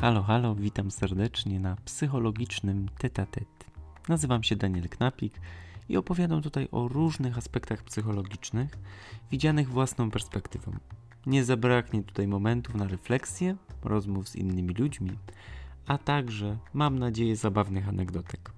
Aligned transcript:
Halo, 0.00 0.22
halo, 0.22 0.54
witam 0.54 0.90
serdecznie 0.90 1.60
na 1.60 1.76
psychologicznym 1.84 2.88
tetatet. 2.98 3.48
Nazywam 4.08 4.42
się 4.42 4.56
Daniel 4.56 4.88
Knapik 4.88 5.40
i 5.88 5.96
opowiadam 5.96 6.42
tutaj 6.42 6.68
o 6.72 6.88
różnych 6.88 7.38
aspektach 7.38 7.82
psychologicznych, 7.82 8.70
widzianych 9.30 9.68
własną 9.68 10.10
perspektywą. 10.10 10.72
Nie 11.26 11.44
zabraknie 11.44 12.02
tutaj 12.02 12.28
momentów 12.28 12.74
na 12.74 12.88
refleksję, 12.88 13.56
rozmów 13.84 14.28
z 14.28 14.36
innymi 14.36 14.74
ludźmi, 14.74 15.10
a 15.86 15.98
także, 15.98 16.58
mam 16.74 16.98
nadzieję, 16.98 17.36
zabawnych 17.36 17.88
anegdotek. 17.88 18.50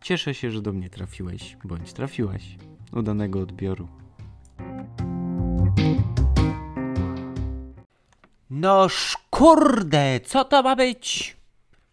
Cieszę 0.00 0.34
się, 0.34 0.50
że 0.50 0.62
do 0.62 0.72
mnie 0.72 0.90
trafiłeś, 0.90 1.56
bądź 1.64 1.92
trafiłaś. 1.92 2.56
Udanego 2.92 3.40
odbioru. 3.40 3.88
No 8.50 8.88
kurde, 9.34 10.20
co 10.20 10.44
to 10.44 10.62
ma 10.62 10.76
być? 10.76 11.36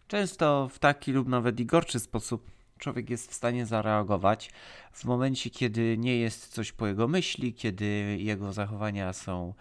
Często 0.08 0.68
w 0.72 0.78
taki 0.78 1.12
lub 1.12 1.28
nawet 1.28 1.60
i 1.60 1.66
gorszy 1.66 2.00
sposób 2.00 2.50
człowiek 2.78 3.10
jest 3.10 3.30
w 3.30 3.34
stanie 3.34 3.66
zareagować 3.66 4.50
w 4.92 5.04
momencie, 5.04 5.50
kiedy 5.50 5.96
nie 5.98 6.18
jest 6.18 6.48
coś 6.48 6.72
po 6.72 6.86
jego 6.86 7.08
myśli, 7.08 7.54
kiedy 7.54 8.16
jego 8.20 8.52
zachowania 8.52 9.12
są 9.12 9.54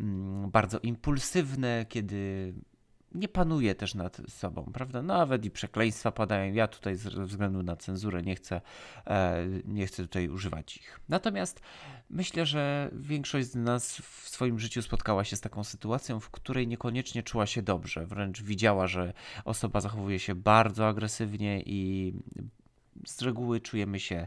mm, 0.00 0.50
bardzo 0.50 0.78
impulsywne, 0.78 1.86
kiedy 1.88 2.54
nie 3.14 3.28
panuje 3.28 3.74
też 3.74 3.94
nad 3.94 4.20
sobą, 4.28 4.70
prawda? 4.72 5.02
Nawet 5.02 5.44
i 5.44 5.50
przekleństwa 5.50 6.12
padają. 6.12 6.52
Ja 6.52 6.68
tutaj 6.68 6.96
ze 6.96 7.24
względu 7.24 7.62
na 7.62 7.76
cenzurę 7.76 8.22
nie 8.22 8.34
chcę, 8.34 8.60
e, 9.06 9.46
nie 9.64 9.86
chcę 9.86 10.02
tutaj 10.02 10.28
używać 10.28 10.76
ich. 10.76 11.00
Natomiast 11.08 11.60
myślę, 12.10 12.46
że 12.46 12.90
większość 12.92 13.46
z 13.46 13.54
nas 13.54 13.96
w 13.96 14.28
swoim 14.28 14.58
życiu 14.58 14.82
spotkała 14.82 15.24
się 15.24 15.36
z 15.36 15.40
taką 15.40 15.64
sytuacją, 15.64 16.20
w 16.20 16.30
której 16.30 16.68
niekoniecznie 16.68 17.22
czuła 17.22 17.46
się 17.46 17.62
dobrze. 17.62 18.06
Wręcz 18.06 18.42
widziała, 18.42 18.86
że 18.86 19.12
osoba 19.44 19.80
zachowuje 19.80 20.18
się 20.18 20.34
bardzo 20.34 20.88
agresywnie 20.88 21.62
i 21.66 22.12
z 23.06 23.22
reguły 23.22 23.60
czujemy 23.60 24.00
się 24.00 24.26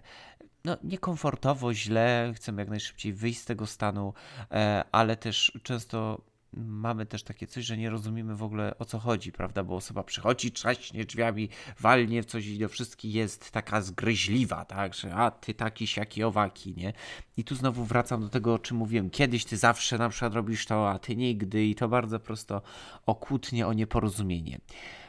no, 0.65 0.77
niekomfortowo, 0.83 1.73
źle, 1.73 2.33
chcemy 2.35 2.61
jak 2.61 2.69
najszybciej 2.69 3.13
wyjść 3.13 3.39
z 3.39 3.45
tego 3.45 3.65
stanu, 3.65 4.13
e, 4.51 4.83
ale 4.91 5.15
też 5.15 5.59
często 5.63 6.21
mamy 6.53 7.05
też 7.05 7.23
takie 7.23 7.47
coś, 7.47 7.65
że 7.65 7.77
nie 7.77 7.89
rozumiemy 7.89 8.35
w 8.35 8.43
ogóle 8.43 8.77
o 8.79 8.85
co 8.85 8.99
chodzi, 8.99 9.31
prawda? 9.31 9.63
Bo 9.63 9.75
osoba 9.75 10.03
przychodzi, 10.03 10.51
trzaśnie 10.51 11.05
drzwiami, 11.05 11.49
walnie 11.79 12.23
w 12.23 12.25
coś 12.25 12.45
i 12.45 12.59
do 12.59 12.69
wszystkich 12.69 13.15
jest 13.15 13.51
taka 13.51 13.81
zgryźliwa, 13.81 14.65
tak? 14.65 14.93
Że 14.93 15.15
a 15.15 15.31
ty 15.31 15.53
taki, 15.53 15.87
siaki, 15.87 16.23
owaki, 16.23 16.73
nie? 16.77 16.93
I 17.37 17.43
tu 17.43 17.55
znowu 17.55 17.85
wracam 17.85 18.21
do 18.21 18.29
tego, 18.29 18.53
o 18.53 18.59
czym 18.59 18.77
mówiłem. 18.77 19.09
Kiedyś 19.09 19.45
ty 19.45 19.57
zawsze 19.57 19.97
na 19.97 20.09
przykład 20.09 20.33
robisz 20.33 20.65
to, 20.65 20.89
a 20.89 20.99
ty 20.99 21.15
nigdy 21.15 21.65
i 21.65 21.75
to 21.75 21.87
bardzo 21.87 22.19
prosto 22.19 22.61
o 23.05 23.15
kłótnie, 23.15 23.67
o 23.67 23.73
nieporozumienie. 23.73 24.59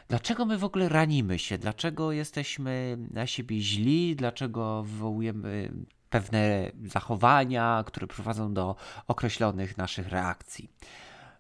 Dlaczego 0.08 0.44
my 0.44 0.58
w 0.58 0.64
ogóle 0.64 0.88
ranimy 0.88 1.38
się? 1.38 1.58
Dlaczego 1.58 2.12
jesteśmy 2.12 2.98
na 3.10 3.26
siebie 3.26 3.60
źli? 3.60 4.16
Dlaczego 4.16 4.82
wywołujemy 4.82 5.72
pewne 6.10 6.70
zachowania, 6.84 7.84
które 7.86 8.06
prowadzą 8.06 8.54
do 8.54 8.76
określonych 9.06 9.76
naszych 9.76 10.08
reakcji? 10.08 10.70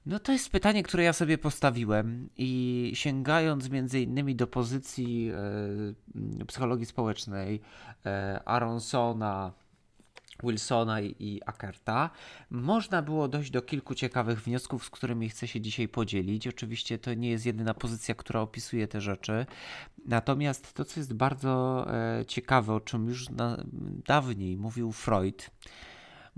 No 0.08 0.18
to 0.18 0.32
jest 0.32 0.50
pytanie, 0.50 0.82
które 0.82 1.04
ja 1.04 1.12
sobie 1.12 1.38
postawiłem 1.38 2.28
i 2.36 2.92
sięgając 2.94 3.70
między 3.70 4.00
innymi 4.00 4.36
do 4.36 4.46
pozycji 4.46 5.30
e, 6.40 6.44
psychologii 6.44 6.86
społecznej 6.86 7.60
e, 8.06 8.40
Aronsona, 8.44 9.52
Wilsona 10.42 11.00
i 11.00 11.40
Ackerta, 11.46 12.10
można 12.50 13.02
było 13.02 13.28
dojść 13.28 13.50
do 13.50 13.62
kilku 13.62 13.94
ciekawych 13.94 14.42
wniosków, 14.42 14.84
z 14.84 14.90
którymi 14.90 15.28
chcę 15.28 15.48
się 15.48 15.60
dzisiaj 15.60 15.88
podzielić. 15.88 16.48
Oczywiście 16.48 16.98
to 16.98 17.14
nie 17.14 17.30
jest 17.30 17.46
jedyna 17.46 17.74
pozycja, 17.74 18.14
która 18.14 18.40
opisuje 18.40 18.88
te 18.88 19.00
rzeczy. 19.00 19.46
Natomiast 20.06 20.72
to, 20.72 20.84
co 20.84 21.00
jest 21.00 21.14
bardzo 21.14 21.86
e, 21.94 22.26
ciekawe, 22.26 22.74
o 22.74 22.80
czym 22.80 23.08
już 23.08 23.30
na, 23.30 23.64
dawniej 24.06 24.56
mówił 24.56 24.92
Freud, 24.92 25.50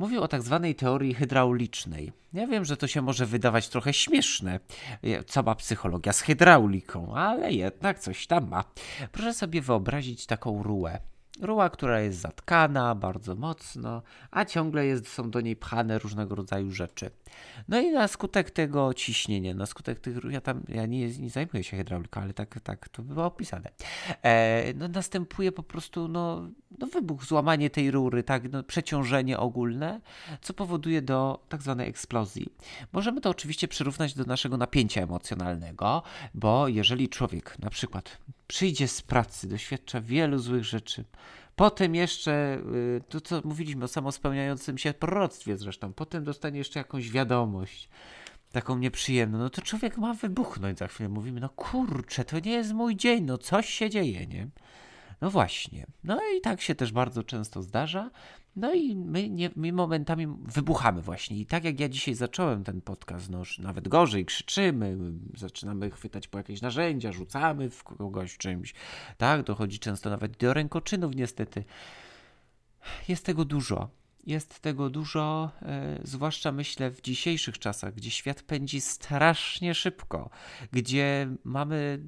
Mówił 0.01 0.23
o 0.23 0.29
tak 0.29 0.43
zwanej 0.43 0.75
teorii 0.75 1.15
hydraulicznej. 1.15 2.13
Ja 2.33 2.47
wiem, 2.47 2.65
że 2.65 2.77
to 2.77 2.87
się 2.87 3.03
może 3.03 3.27
wydawać 3.27 3.69
trochę 3.69 3.93
śmieszne. 3.93 4.61
Co 5.27 5.43
ma 5.43 5.55
psychologia 5.55 6.13
z 6.13 6.21
hydrauliką, 6.21 7.15
ale 7.15 7.53
jednak 7.53 7.99
coś 7.99 8.27
tam 8.27 8.49
ma. 8.49 8.65
Proszę 9.13 9.35
sobie 9.35 9.63
wyobrazić 9.63 10.27
taką 10.27 10.63
rułę. 10.63 10.99
Ruła, 11.41 11.71
która 11.71 12.01
jest 12.01 12.19
zatkana 12.19 12.95
bardzo 12.95 13.35
mocno, 13.35 14.03
a 14.31 14.45
ciągle 14.45 14.87
jest, 14.87 15.09
są 15.09 15.31
do 15.31 15.41
niej 15.41 15.57
pchane 15.57 15.99
różnego 15.99 16.35
rodzaju 16.35 16.71
rzeczy. 16.71 17.11
No 17.69 17.81
i 17.81 17.91
na 17.91 18.09
skutek 18.09 18.51
tego 18.51 18.95
ciśnienia, 18.95 19.55
na 19.55 19.67
skutek 19.67 20.01
tych, 20.01 20.17
ja 20.31 20.41
tam, 20.41 20.63
ja 20.69 20.87
nie, 20.87 21.09
nie 21.09 21.31
zajmuję 21.31 21.65
się 21.65 21.77
hydrauliką, 21.77 22.21
ale 22.21 22.35
tak, 22.35 22.61
tak 22.61 22.89
to 22.89 23.03
było 23.03 23.25
opisane, 23.25 23.71
e, 24.23 24.75
no 24.75 24.89
następuje 24.89 25.53
po 25.53 25.63
prostu, 25.63 26.09
no, 26.09 26.49
no 26.79 26.87
wybuch, 26.87 27.25
złamanie 27.25 27.71
tej 27.71 27.91
rury, 27.91 28.23
tak, 28.23 28.53
no, 28.53 28.63
przeciążenie 28.63 29.39
ogólne, 29.39 30.01
co 30.43 30.55
powoduje 30.55 31.03
do 31.03 31.45
tak 31.49 31.63
zwanej 31.63 31.89
eksplozji. 31.89 32.47
Możemy 32.93 33.21
to 33.21 33.31
oczywiście 33.31 33.69
przyrównać 33.69 34.15
do 34.15 34.25
naszego 34.25 34.57
napięcia 34.57 35.03
emocjonalnego, 35.03 36.03
bo 36.35 36.69
jeżeli 36.69 37.09
człowiek 37.09 37.59
na 37.59 37.71
przykład 37.71 38.19
przyjdzie 38.47 38.89
z 38.89 39.03
pracy, 39.03 39.49
doświadcza 39.49 40.01
wielu 40.01 40.39
złych 40.39 40.65
rzeczy, 40.65 41.05
Potem 41.61 41.95
jeszcze, 41.95 42.59
y, 42.75 43.01
to 43.09 43.21
co 43.21 43.41
mówiliśmy 43.45 43.85
o 43.85 43.89
samospełniającym 43.89 44.79
się 44.79 44.95
proroctwie 44.95 45.57
zresztą, 45.57 45.93
potem 45.93 46.25
dostanie 46.25 46.59
jeszcze 46.59 46.79
jakąś 46.79 47.11
wiadomość, 47.11 47.89
taką 48.53 48.79
nieprzyjemną, 48.79 49.39
no 49.39 49.51
to 49.51 49.63
człowiek 49.63 49.99
ma 49.99 50.15
wybuchnąć 50.15 50.79
za 50.79 50.89
chwilę. 50.89 51.09
Mówimy, 51.09 51.41
no 51.41 51.49
kurczę, 51.49 52.25
to 52.25 52.39
nie 52.39 52.53
jest 52.53 52.73
mój 52.73 52.97
dzień, 52.97 53.25
no 53.25 53.39
coś 53.39 53.69
się 53.69 53.91
dzieje, 53.91 54.27
nie? 54.27 54.49
No 55.21 55.31
właśnie. 55.31 55.87
No 56.05 56.21
i 56.37 56.41
tak 56.41 56.61
się 56.61 56.75
też 56.75 56.93
bardzo 56.93 57.23
często 57.23 57.63
zdarza. 57.63 58.11
No 58.57 58.75
i 58.75 58.97
my, 58.97 59.31
nie, 59.31 59.51
my 59.57 59.73
momentami 59.73 60.27
wybuchamy 60.27 61.03
właśnie. 61.03 61.39
I 61.39 61.47
tak 61.47 61.65
jak 61.65 61.81
ja 61.81 61.89
dzisiaj 61.89 62.15
zacząłem 62.15 62.65
ten 62.65 62.81
podcast, 62.81 63.31
no 63.31 63.43
nawet 63.59 63.89
gorzej, 63.89 64.25
krzyczymy, 64.25 64.97
zaczynamy 65.37 65.91
chwytać 65.91 66.29
po 66.29 66.39
jakieś 66.39 66.63
narzędzia, 66.63 67.13
rzucamy 67.13 67.71
w 67.71 67.85
kogoś 67.85 68.37
czymś. 68.37 68.75
Tak, 69.19 69.43
dochodzi 69.43 69.79
często 69.79 70.11
nawet 70.11 70.37
do 70.37 70.55
rękoczynów 70.55 71.15
niestety. 71.15 71.65
Jest 73.09 73.27
tego 73.27 73.45
dużo. 73.45 73.89
Jest 74.27 74.61
tego 74.61 74.91
dużo, 74.91 75.51
e, 75.63 75.99
zwłaszcza 76.05 76.53
myślę 76.53 76.91
w 76.91 77.01
dzisiejszych 77.01 77.59
czasach, 77.59 77.95
gdzie 77.95 78.11
świat 78.11 78.43
pędzi 78.43 78.81
strasznie 78.81 79.75
szybko, 79.75 80.31
gdzie 80.73 81.29
mamy 81.45 82.01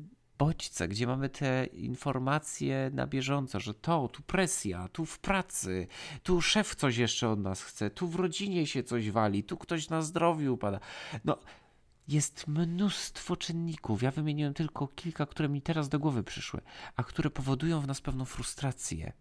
bodźce, 0.44 0.88
gdzie 0.88 1.06
mamy 1.06 1.28
te 1.28 1.66
informacje 1.66 2.91
na 2.94 3.06
bieżąco, 3.06 3.60
że 3.60 3.75
to, 3.75 4.08
tu 4.08 4.22
presja, 4.22 4.88
tu 4.88 5.06
w 5.06 5.19
pracy, 5.19 5.86
tu 6.22 6.41
szef 6.41 6.75
coś 6.75 6.97
jeszcze 6.97 7.28
od 7.28 7.41
nas 7.41 7.62
chce, 7.62 7.91
tu 7.91 8.08
w 8.08 8.14
rodzinie 8.14 8.66
się 8.66 8.82
coś 8.82 9.10
wali, 9.10 9.44
tu 9.44 9.56
ktoś 9.56 9.88
na 9.88 10.03
zdrowiu 10.03 10.54
upada. 10.54 10.80
No, 11.25 11.38
jest 12.08 12.48
mnóstwo 12.48 13.36
czynników. 13.36 14.03
Ja 14.03 14.10
wymieniłem 14.10 14.54
tylko 14.54 14.88
kilka, 14.88 15.26
które 15.26 15.48
mi 15.48 15.62
teraz 15.62 15.88
do 15.88 15.98
głowy 15.98 16.22
przyszły, 16.22 16.60
a 16.97 17.04
które 17.04 17.30
powodują 17.30 17.80
w 17.80 17.86
nas 17.86 18.00
pewną 18.00 18.24
frustrację. 18.24 19.12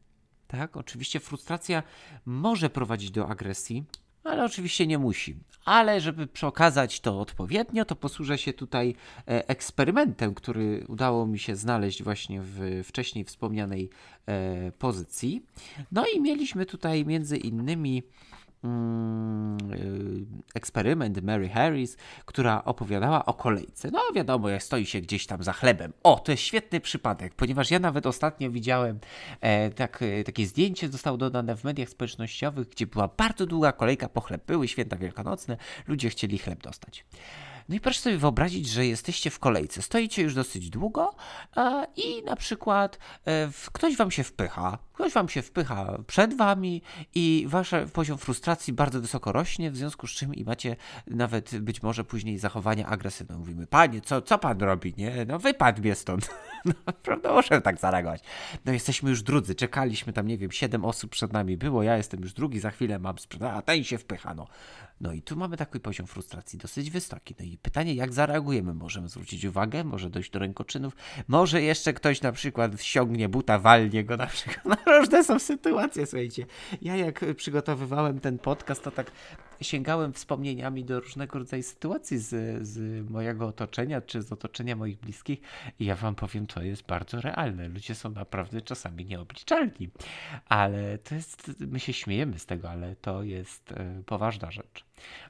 Tak, 0.47 0.77
oczywiście 0.77 1.19
frustracja 1.19 1.83
może 2.25 2.69
prowadzić 2.69 3.11
do 3.11 3.29
agresji, 3.29 3.85
ale 4.23 4.45
oczywiście 4.45 4.87
nie 4.87 4.97
musi. 4.97 5.35
Ale 5.65 6.01
żeby 6.01 6.27
przekazać 6.27 6.99
to 6.99 7.19
odpowiednio, 7.19 7.85
to 7.85 7.95
posłużę 7.95 8.37
się 8.37 8.53
tutaj 8.53 8.95
e, 9.27 9.49
eksperymentem, 9.49 10.33
który 10.33 10.85
udało 10.87 11.25
mi 11.25 11.39
się 11.39 11.55
znaleźć 11.55 12.03
właśnie 12.03 12.41
w 12.41 12.81
wcześniej 12.83 13.25
wspomnianej 13.25 13.89
e, 14.25 14.71
pozycji. 14.71 15.45
No 15.91 16.05
i 16.15 16.21
mieliśmy 16.21 16.65
tutaj 16.65 17.05
między 17.05 17.37
innymi 17.37 18.03
eksperyment 20.55 21.23
Mary 21.23 21.49
Harris, 21.49 21.97
która 22.25 22.63
opowiadała 22.63 23.25
o 23.25 23.33
kolejce. 23.33 23.91
No 23.91 23.99
wiadomo, 24.15 24.49
jak 24.49 24.63
stoi 24.63 24.85
się 24.85 25.01
gdzieś 25.01 25.25
tam 25.25 25.43
za 25.43 25.53
chlebem. 25.53 25.93
O, 26.03 26.19
to 26.19 26.31
jest 26.31 26.43
świetny 26.43 26.79
przypadek, 26.79 27.35
ponieważ 27.35 27.71
ja 27.71 27.79
nawet 27.79 28.05
ostatnio 28.05 28.51
widziałem 28.51 28.99
e, 29.41 29.69
tak, 29.69 30.01
e, 30.01 30.23
takie 30.23 30.45
zdjęcie, 30.45 30.89
zostało 30.89 31.17
dodane 31.17 31.55
w 31.55 31.63
mediach 31.63 31.89
społecznościowych, 31.89 32.69
gdzie 32.69 32.87
była 32.87 33.07
bardzo 33.07 33.45
długa 33.45 33.71
kolejka 33.71 34.09
po 34.09 34.21
chleb. 34.21 34.45
Były 34.45 34.67
święta 34.67 34.97
wielkanocne, 34.97 35.57
ludzie 35.87 36.09
chcieli 36.09 36.37
chleb 36.37 36.63
dostać. 36.63 37.05
No 37.69 37.75
i 37.75 37.79
proszę 37.79 37.99
sobie 37.99 38.17
wyobrazić, 38.17 38.67
że 38.67 38.85
jesteście 38.85 39.29
w 39.29 39.39
kolejce, 39.39 39.81
stoicie 39.81 40.21
już 40.21 40.33
dosyć 40.33 40.69
długo 40.69 41.15
e, 41.57 41.87
i 41.95 42.23
na 42.23 42.35
przykład 42.35 42.99
e, 43.27 43.49
ktoś 43.71 43.97
wam 43.97 44.11
się 44.11 44.23
wpycha, 44.23 44.77
ktoś 44.93 45.13
wam 45.13 45.29
się 45.29 45.41
wpycha 45.41 45.97
przed 46.07 46.37
wami 46.37 46.81
i 47.15 47.45
wasz 47.47 47.71
poziom 47.93 48.17
frustracji 48.17 48.73
bardzo 48.73 49.01
wysoko 49.01 49.31
rośnie, 49.31 49.71
w 49.71 49.77
związku 49.77 50.07
z 50.07 50.11
czym 50.11 50.35
i 50.35 50.43
macie 50.43 50.75
nawet 51.07 51.59
być 51.59 51.83
może 51.83 52.03
później 52.03 52.37
zachowania 52.37 52.87
agresywne. 52.87 53.37
Mówimy, 53.37 53.67
panie, 53.67 54.01
co, 54.01 54.21
co 54.21 54.37
pan 54.37 54.61
robi, 54.61 54.93
nie? 54.97 55.25
No 55.27 55.39
wypadł 55.39 55.81
mnie 55.81 55.95
stąd. 55.95 56.29
No, 56.65 56.73
prawda, 57.03 57.33
muszę 57.33 57.61
tak 57.61 57.79
zareagować. 57.79 58.23
No 58.65 58.73
jesteśmy 58.73 59.09
już 59.09 59.23
drudzy, 59.23 59.55
czekaliśmy 59.55 60.13
tam, 60.13 60.27
nie 60.27 60.37
wiem, 60.37 60.51
siedem 60.51 60.85
osób 60.85 61.11
przed 61.11 61.33
nami 61.33 61.57
było, 61.57 61.83
ja 61.83 61.97
jestem 61.97 62.21
już 62.21 62.33
drugi, 62.33 62.59
za 62.59 62.71
chwilę 62.71 62.99
mam 62.99 63.19
sprzedać, 63.19 63.51
a 63.55 63.61
ten 63.61 63.83
się 63.83 63.97
wpycha, 63.97 64.33
no. 64.33 64.47
No 65.01 65.13
i 65.13 65.21
tu 65.21 65.35
mamy 65.35 65.57
taki 65.57 65.79
poziom 65.79 66.07
frustracji 66.07 66.59
dosyć 66.59 66.91
wysoki. 66.91 67.35
No 67.39 67.45
i 67.45 67.57
pytanie, 67.57 67.93
jak 67.93 68.13
zareagujemy? 68.13 68.73
Możemy 68.73 69.09
zwrócić 69.09 69.45
uwagę, 69.45 69.83
może 69.83 70.09
dojść 70.09 70.31
do 70.31 70.39
rękoczynów, 70.39 70.95
może 71.27 71.61
jeszcze 71.61 71.93
ktoś 71.93 72.21
na 72.21 72.31
przykład 72.31 72.81
ściągnie 72.81 73.29
buta, 73.29 73.59
walnie 73.59 74.03
go 74.03 74.17
na 74.17 74.27
przykład. 74.27 74.61
No 74.71 74.99
różne 74.99 75.23
są 75.23 75.39
sytuacje, 75.39 76.05
słuchajcie. 76.05 76.45
Ja 76.81 76.95
jak 76.95 77.25
przygotowywałem 77.35 78.19
ten 78.19 78.39
podcast, 78.39 78.83
to 78.83 78.91
tak 78.91 79.11
sięgałem 79.61 80.13
wspomnieniami 80.13 80.85
do 80.85 80.99
różnego 80.99 81.39
rodzaju 81.39 81.63
sytuacji 81.63 82.17
z, 82.17 82.67
z 82.67 83.09
mojego 83.09 83.47
otoczenia, 83.47 84.01
czy 84.01 84.21
z 84.21 84.31
otoczenia 84.31 84.75
moich 84.75 84.99
bliskich 84.99 85.41
i 85.79 85.85
ja 85.85 85.95
wam 85.95 86.15
powiem, 86.15 86.47
to 86.47 86.61
jest 86.61 86.85
bardzo 86.85 87.21
realne. 87.21 87.67
Ludzie 87.67 87.95
są 87.95 88.09
naprawdę 88.09 88.61
czasami 88.61 89.05
nieobliczalni, 89.05 89.89
ale 90.45 90.97
to 90.97 91.15
jest, 91.15 91.51
my 91.59 91.79
się 91.79 91.93
śmiejemy 91.93 92.39
z 92.39 92.45
tego, 92.45 92.69
ale 92.69 92.95
to 92.95 93.23
jest 93.23 93.71
e, 93.71 94.03
poważna 94.05 94.51
rzecz. 94.51 94.85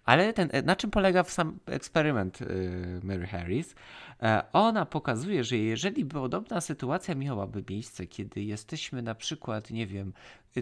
Ale 0.06 0.34
ten, 0.34 0.50
na 0.64 0.76
czym 0.76 0.92
polega 0.92 1.24
sam 1.24 1.60
eksperyment 1.66 2.42
y, 2.42 3.00
Mary 3.04 3.28
Harris? 3.28 3.76
E, 4.24 4.44
ona 4.54 4.86
pokazuje, 4.86 5.44
że 5.44 5.58
jeżeli 5.58 6.06
podobna 6.06 6.62
sytuacja 6.62 7.16
miałaby 7.16 7.64
miejsce, 7.70 8.08
kiedy 8.08 8.44
jesteśmy 8.44 9.02
na 9.02 9.16
przykład, 9.16 9.72
nie 9.72 9.88
wiem, 9.88 10.14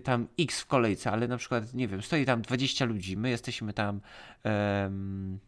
tam 0.03 0.27
X 0.39 0.61
w 0.61 0.65
kolejce, 0.65 1.11
ale 1.11 1.27
na 1.27 1.37
przykład, 1.37 1.73
nie 1.73 1.87
wiem, 1.87 2.01
stoi 2.01 2.25
tam 2.25 2.41
20 2.41 2.85
ludzi, 2.85 3.17
my 3.17 3.29
jesteśmy 3.29 3.73
tam. 3.73 4.01
Um, 4.43 5.39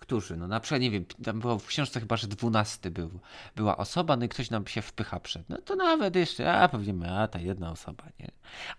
którzy, 0.00 0.36
no 0.36 0.48
na 0.48 0.60
przykład, 0.60 0.80
nie 0.80 0.90
wiem, 0.90 1.04
tam 1.24 1.40
było 1.40 1.58
w 1.58 1.66
książce 1.66 2.00
chyba, 2.00 2.16
że 2.16 2.26
dwunasty 2.26 2.90
był, 2.90 3.10
była 3.56 3.76
osoba, 3.76 4.16
no 4.16 4.24
i 4.24 4.28
ktoś 4.28 4.50
nam 4.50 4.66
się 4.66 4.82
wpycha 4.82 5.20
przed, 5.20 5.48
no 5.48 5.58
to 5.58 5.76
nawet 5.76 6.16
jeszcze, 6.16 6.52
a 6.52 6.68
powiemy, 6.68 7.18
a 7.18 7.28
ta 7.28 7.38
jedna 7.38 7.70
osoba, 7.70 8.04
nie? 8.20 8.30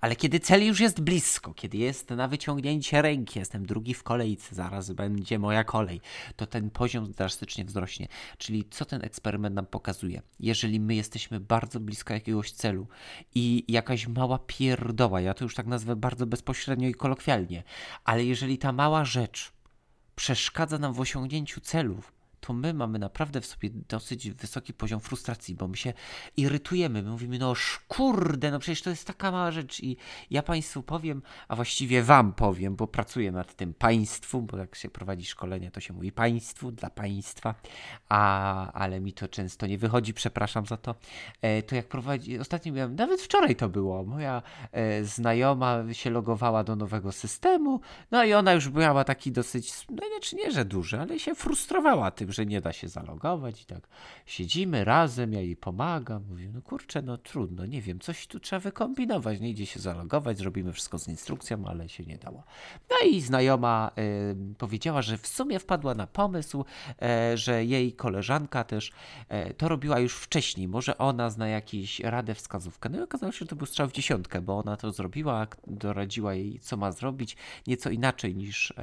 Ale 0.01 0.15
kiedy 0.15 0.39
cel 0.39 0.65
już 0.65 0.79
jest 0.79 1.01
blisko, 1.01 1.53
kiedy 1.53 1.77
jest 1.77 2.09
na 2.09 2.27
wyciągnięcie 2.27 3.01
ręki, 3.01 3.39
jestem 3.39 3.65
drugi 3.65 3.93
w 3.93 4.03
kolejce, 4.03 4.55
zaraz 4.55 4.91
będzie 4.91 5.39
moja 5.39 5.63
kolej, 5.63 6.01
to 6.35 6.45
ten 6.45 6.69
poziom 6.69 7.11
drastycznie 7.11 7.65
wzrośnie. 7.65 8.07
Czyli 8.37 8.65
co 8.69 8.85
ten 8.85 9.05
eksperyment 9.05 9.55
nam 9.55 9.65
pokazuje? 9.65 10.21
Jeżeli 10.39 10.79
my 10.79 10.95
jesteśmy 10.95 11.39
bardzo 11.39 11.79
blisko 11.79 12.13
jakiegoś 12.13 12.51
celu 12.51 12.87
i 13.35 13.63
jakaś 13.67 14.07
mała 14.07 14.39
pierdoła, 14.39 15.21
ja 15.21 15.33
to 15.33 15.43
już 15.43 15.55
tak 15.55 15.67
nazwę 15.67 15.95
bardzo 15.95 16.25
bezpośrednio 16.25 16.89
i 16.89 16.93
kolokwialnie, 16.93 17.63
ale 18.03 18.23
jeżeli 18.23 18.57
ta 18.57 18.71
mała 18.71 19.05
rzecz 19.05 19.51
przeszkadza 20.15 20.77
nam 20.77 20.93
w 20.93 20.99
osiągnięciu 20.99 21.61
celów, 21.61 22.13
to 22.41 22.53
my 22.53 22.73
mamy 22.73 22.99
naprawdę 22.99 23.41
w 23.41 23.45
sobie 23.45 23.69
dosyć 23.89 24.31
wysoki 24.31 24.73
poziom 24.73 24.99
frustracji, 24.99 25.55
bo 25.55 25.67
my 25.67 25.77
się 25.77 25.93
irytujemy. 26.37 27.03
My 27.03 27.09
mówimy, 27.09 27.39
no 27.39 27.53
kurde, 27.87 28.51
no 28.51 28.59
przecież 28.59 28.81
to 28.81 28.89
jest 28.89 29.07
taka 29.07 29.31
mała 29.31 29.51
rzecz 29.51 29.79
i 29.79 29.97
ja 30.31 30.43
Państwu 30.43 30.83
powiem, 30.83 31.21
a 31.47 31.55
właściwie 31.55 32.03
Wam 32.03 32.33
powiem, 32.33 32.75
bo 32.75 32.87
pracuję 32.87 33.31
nad 33.31 33.55
tym 33.55 33.73
Państwu, 33.73 34.41
bo 34.41 34.57
jak 34.57 34.75
się 34.75 34.89
prowadzi 34.89 35.25
szkolenie, 35.25 35.71
to 35.71 35.79
się 35.79 35.93
mówi 35.93 36.11
Państwu, 36.11 36.71
dla 36.71 36.89
Państwa, 36.89 37.55
a, 38.09 38.71
ale 38.71 38.99
mi 38.99 39.13
to 39.13 39.27
często 39.27 39.67
nie 39.67 39.77
wychodzi, 39.77 40.13
przepraszam 40.13 40.65
za 40.65 40.77
to. 40.77 40.95
E, 41.41 41.63
to 41.63 41.75
jak 41.75 41.87
prowadzi, 41.87 42.39
ostatnio 42.39 42.73
miałem, 42.73 42.95
nawet 42.95 43.21
wczoraj 43.21 43.55
to 43.55 43.69
było, 43.69 44.03
moja 44.03 44.41
e, 44.71 45.03
znajoma 45.03 45.93
się 45.93 46.09
logowała 46.09 46.63
do 46.63 46.75
nowego 46.75 47.11
systemu, 47.11 47.81
no 48.11 48.23
i 48.23 48.33
ona 48.33 48.53
już 48.53 48.69
miała 48.69 49.03
taki 49.03 49.31
dosyć, 49.31 49.73
no 49.89 50.03
nie, 50.07 50.43
nie, 50.43 50.51
że 50.51 50.65
duży, 50.65 50.99
ale 50.99 51.19
się 51.19 51.35
frustrowała 51.35 52.11
tym, 52.11 52.30
że 52.31 52.45
nie 52.45 52.61
da 52.61 52.73
się 52.73 52.87
zalogować 52.87 53.61
i 53.61 53.65
tak 53.65 53.87
siedzimy 54.25 54.85
razem, 54.85 55.33
ja 55.33 55.41
jej 55.41 55.55
pomagam, 55.55 56.23
mówię, 56.29 56.49
no 56.53 56.61
kurczę, 56.61 57.01
no 57.01 57.17
trudno, 57.17 57.65
nie 57.65 57.81
wiem, 57.81 57.99
coś 57.99 58.27
tu 58.27 58.39
trzeba 58.39 58.59
wykombinować, 58.59 59.39
nie 59.39 59.49
idzie 59.49 59.65
się 59.65 59.79
zalogować, 59.79 60.37
zrobimy 60.37 60.73
wszystko 60.73 60.99
z 60.99 61.07
instrukcją, 61.07 61.67
ale 61.67 61.89
się 61.89 62.03
nie 62.03 62.17
dało. 62.17 62.43
No 62.89 62.95
i 63.09 63.21
znajoma 63.21 63.91
y, 64.51 64.55
powiedziała, 64.57 65.01
że 65.01 65.17
w 65.17 65.27
sumie 65.27 65.59
wpadła 65.59 65.95
na 65.95 66.07
pomysł, 66.07 66.65
y, 67.33 67.37
że 67.37 67.65
jej 67.65 67.93
koleżanka 67.93 68.63
też 68.63 68.91
y, 69.49 69.53
to 69.53 69.67
robiła 69.67 69.99
już 69.99 70.15
wcześniej, 70.15 70.67
może 70.67 70.97
ona 70.97 71.29
zna 71.29 71.47
jakąś 71.47 71.99
radę, 71.99 72.35
wskazówkę. 72.35 72.89
No 72.89 72.99
i 72.99 73.01
okazało 73.01 73.31
się, 73.31 73.39
że 73.39 73.45
to 73.45 73.55
był 73.55 73.65
strzał 73.65 73.87
w 73.87 73.91
dziesiątkę, 73.91 74.41
bo 74.41 74.57
ona 74.57 74.77
to 74.77 74.91
zrobiła, 74.91 75.47
doradziła 75.67 76.33
jej, 76.33 76.59
co 76.59 76.77
ma 76.77 76.91
zrobić, 76.91 77.37
nieco 77.67 77.89
inaczej 77.89 78.35
niż, 78.35 78.73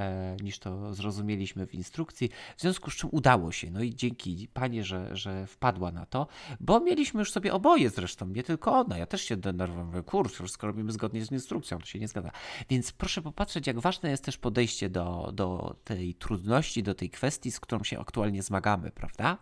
niż 0.42 0.58
to 0.58 0.94
zrozumieliśmy 0.94 1.66
w 1.66 1.74
instrukcji, 1.74 2.30
w 2.56 2.60
związku 2.60 2.90
z 2.90 2.94
czym 2.94 3.08
udało 3.12 3.37
udało 3.38 3.52
się. 3.52 3.70
No 3.70 3.82
i 3.82 3.94
dzięki 3.94 4.48
Panie, 4.54 4.84
że, 4.84 5.16
że 5.16 5.46
wpadła 5.46 5.92
na 5.92 6.06
to, 6.06 6.26
bo 6.60 6.80
mieliśmy 6.80 7.20
już 7.20 7.32
sobie 7.32 7.52
oboje 7.52 7.90
zresztą, 7.90 8.26
nie 8.28 8.42
tylko 8.42 8.72
ona. 8.72 8.98
Ja 8.98 9.06
też 9.06 9.22
się 9.22 9.36
denerwowałem, 9.36 10.02
kurczę, 10.02 10.34
wszystko 10.34 10.66
robimy 10.66 10.92
zgodnie 10.92 11.24
z 11.24 11.32
instrukcją, 11.32 11.78
to 11.78 11.86
się 11.86 11.98
nie 11.98 12.08
zgadza. 12.08 12.30
Więc 12.70 12.92
proszę 12.92 13.22
popatrzeć, 13.22 13.66
jak 13.66 13.80
ważne 13.80 14.10
jest 14.10 14.24
też 14.24 14.38
podejście 14.38 14.90
do, 14.90 15.30
do 15.34 15.76
tej 15.84 16.14
trudności, 16.14 16.82
do 16.82 16.94
tej 16.94 17.10
kwestii, 17.10 17.50
z 17.50 17.60
którą 17.60 17.84
się 17.84 18.00
aktualnie 18.00 18.42
zmagamy, 18.42 18.90
prawda? 18.90 19.38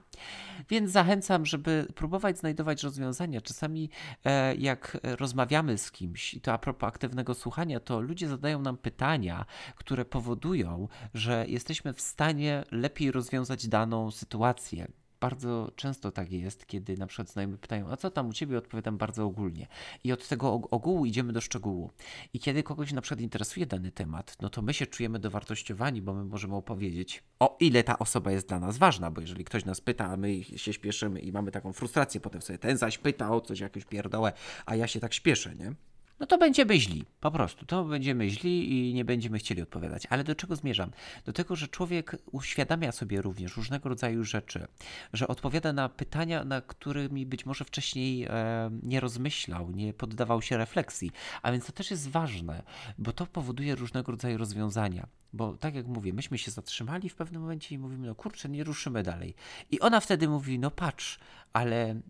Więc 0.69 0.91
zachęcam, 0.91 1.47
żeby 1.47 1.87
próbować 1.95 2.39
znajdować 2.39 2.83
rozwiązania. 2.83 3.41
Czasami 3.41 3.91
e, 4.25 4.55
jak 4.55 4.99
rozmawiamy 5.03 5.79
z 5.79 5.91
kimś, 5.91 6.35
i 6.35 6.41
to 6.41 6.53
a 6.53 6.59
propos 6.59 6.89
aktywnego 6.89 7.35
słuchania, 7.35 7.81
to 7.81 8.01
ludzie 8.01 8.29
zadają 8.29 8.63
nam 8.63 8.77
pytania, 8.77 9.45
które 9.77 10.05
powodują, 10.05 10.89
że 11.15 11.45
jesteśmy 11.49 11.93
w 11.93 12.01
stanie 12.01 12.65
lepiej 12.71 13.11
rozwiązać 13.13 13.69
daną 13.87 14.11
sytuację. 14.11 14.89
Bardzo 15.21 15.73
często 15.77 16.13
tak 16.13 16.33
jest, 16.33 16.67
kiedy 16.67 16.97
na 16.97 17.07
przykład 17.07 17.31
znajomi 17.31 17.59
pytają, 17.59 17.91
a 17.91 17.97
co 17.97 18.11
tam 18.11 18.29
u 18.29 18.33
ciebie? 18.33 18.59
Odpowiadam 18.59 18.99
bardzo 18.99 19.25
ogólnie. 19.25 19.67
I 20.05 20.13
od 20.13 20.29
tego 20.29 20.53
ogółu 20.53 21.07
idziemy 21.07 21.33
do 21.33 21.41
szczegółu. 21.41 21.91
I 22.33 22.41
kiedy 22.41 22.63
kogoś 22.63 22.93
na 22.93 23.01
przykład 23.01 23.21
interesuje 23.21 23.67
dany 23.67 23.91
temat, 23.91 24.37
no 24.41 24.51
to 24.51 24.63
my 24.63 24.75
się 24.75 24.87
czujemy 24.87 25.19
dowartościowani, 25.19 26.03
bo 26.03 26.15
my 26.15 26.25
możemy 26.25 26.55
opowiedzieć, 26.55 27.23
o 27.41 27.57
ile 27.61 27.85
ta 27.85 27.99
osoba 27.99 28.33
jest 28.33 28.49
dla 28.49 28.59
nas 28.59 28.79
ważna, 28.79 29.11
bo 29.11 29.21
jeżeli 29.21 29.45
ktoś 29.45 29.65
nas 29.65 29.81
pyta, 29.81 30.05
a 30.05 30.17
my 30.17 30.45
się 30.45 30.73
śpieszymy 30.73 31.21
i 31.21 31.33
mamy 31.33 31.51
taką 31.51 31.73
frustrację, 31.73 32.21
potem 32.21 32.43
sobie 32.43 32.59
ten 32.59 32.77
zaś 32.77 32.99
pyta 32.99 33.31
o 33.31 33.41
coś, 33.41 33.61
jakąś 33.61 33.85
pierdołę, 33.85 34.33
a 34.67 34.77
ja 34.77 34.87
się 34.87 35.01
tak 35.01 35.15
śpieszę, 35.15 35.55
nie? 35.55 35.75
No 36.21 36.27
to 36.27 36.39
będziemy 36.39 36.81
źli. 36.81 37.05
Po 37.21 37.31
prostu. 37.31 37.67
To 37.67 37.85
będziemy 37.85 38.31
źli 38.31 38.73
i 38.91 38.95
nie 38.95 39.05
będziemy 39.05 39.39
chcieli 39.39 39.63
odpowiadać. 39.63 40.07
Ale 40.11 40.25
do 40.25 40.35
czego 40.35 40.57
zmierzam? 40.57 40.91
Do 41.25 41.33
tego, 41.33 41.57
że 41.57 41.69
człowiek 41.69 42.17
uświadamia 42.33 42.93
sobie 42.93 43.23
również 43.23 43.57
różnego 43.57 43.89
rodzaju 43.89 44.25
rzeczy, 44.25 44.67
że 45.13 45.29
odpowiada 45.29 45.73
na 45.73 45.89
pytania, 45.89 46.45
na 46.45 46.61
którymi 46.61 47.27
być 47.27 47.47
może 47.47 47.65
wcześniej 47.65 48.25
e, 48.25 48.71
nie 48.83 49.01
rozmyślał, 49.01 49.71
nie 49.71 49.93
poddawał 49.93 50.43
się 50.43 50.57
refleksji. 50.57 51.11
A 51.43 51.53
więc 51.53 51.67
to 51.67 51.73
też 51.73 51.91
jest 51.91 52.09
ważne, 52.09 52.63
bo 52.99 53.13
to 53.13 53.27
powoduje 53.27 53.75
różnego 53.75 54.13
rodzaju 54.13 54.39
rozwiązania. 54.39 55.07
Bo 55.33 55.57
tak 55.57 55.75
jak 55.75 55.87
mówię, 55.87 56.13
myśmy 56.13 56.39
się 56.39 56.51
zatrzymali 56.51 57.09
w 57.09 57.15
pewnym 57.15 57.43
momencie 57.43 57.75
i 57.75 57.79
mówimy, 57.79 58.07
no 58.07 58.15
kurczę, 58.15 58.49
nie 58.49 58.65
ruszymy 58.65 59.03
dalej. 59.03 59.35
I 59.71 59.81
ona 59.81 60.01
wtedy 60.01 60.29
mówi, 60.29 60.59
no 60.59 60.71
patrz, 60.71 61.19
ale, 61.53 61.91
mm, 61.91 62.03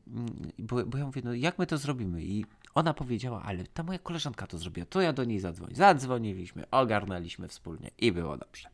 bo, 0.59 0.87
bo 0.87 0.99
ja 0.99 1.07
mówię, 1.07 1.23
no 1.25 1.35
jak 1.35 1.59
my 1.59 1.67
to 1.67 1.79
zrobimy? 1.79 2.25
I 2.25 2.45
ona 2.77 2.95
powiedziała, 2.95 3.43
ale 3.43 3.65
ta 3.65 3.83
moja 3.83 3.99
koleżanka 3.99 4.47
to 4.47 4.59
zrobiła, 4.59 4.87
to 4.87 5.01
ja 5.01 5.13
do 5.13 5.25
niej 5.25 5.41
zadzwonię. 5.41 5.75
Zadzwoniliśmy, 5.75 6.71
ogarnęliśmy 6.71 7.49
wspólnie 7.49 7.91
i 7.99 8.13
było 8.13 8.37
dobrze. 8.37 8.69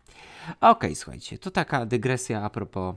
Okej, 0.49 0.71
okay, 0.71 0.95
słuchajcie, 0.95 1.39
to 1.39 1.51
taka 1.51 1.87
dygresja 1.87 2.43
a 2.43 2.51
propos 2.51 2.95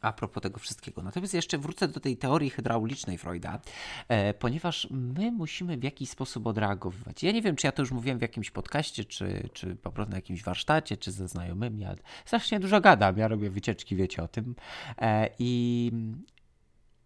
a 0.00 0.12
propos 0.12 0.42
tego 0.42 0.58
wszystkiego. 0.58 1.02
Natomiast 1.02 1.34
jeszcze 1.34 1.58
wrócę 1.58 1.88
do 1.88 2.00
tej 2.00 2.16
teorii 2.16 2.50
hydraulicznej 2.50 3.18
Freuda, 3.18 3.60
e, 4.08 4.34
ponieważ 4.34 4.88
my 4.90 5.32
musimy 5.32 5.76
w 5.76 5.82
jakiś 5.82 6.10
sposób 6.10 6.46
odreagowywać. 6.46 7.22
Ja 7.22 7.32
nie 7.32 7.42
wiem, 7.42 7.56
czy 7.56 7.66
ja 7.66 7.72
to 7.72 7.82
już 7.82 7.90
mówiłem 7.90 8.18
w 8.18 8.22
jakimś 8.22 8.50
podcaście, 8.50 9.04
czy, 9.04 9.48
czy 9.52 9.76
po 9.76 9.92
prostu 9.92 10.10
na 10.10 10.16
jakimś 10.16 10.42
warsztacie, 10.42 10.96
czy 10.96 11.12
ze 11.12 11.28
znajomymi. 11.28 11.80
Ja 11.80 11.94
strasznie 12.24 12.60
dużo 12.60 12.80
gadam, 12.80 13.18
ja 13.18 13.28
robię 13.28 13.50
wycieczki, 13.50 13.96
wiecie 13.96 14.22
o 14.22 14.28
tym. 14.28 14.54
E, 14.98 15.28
I 15.38 15.92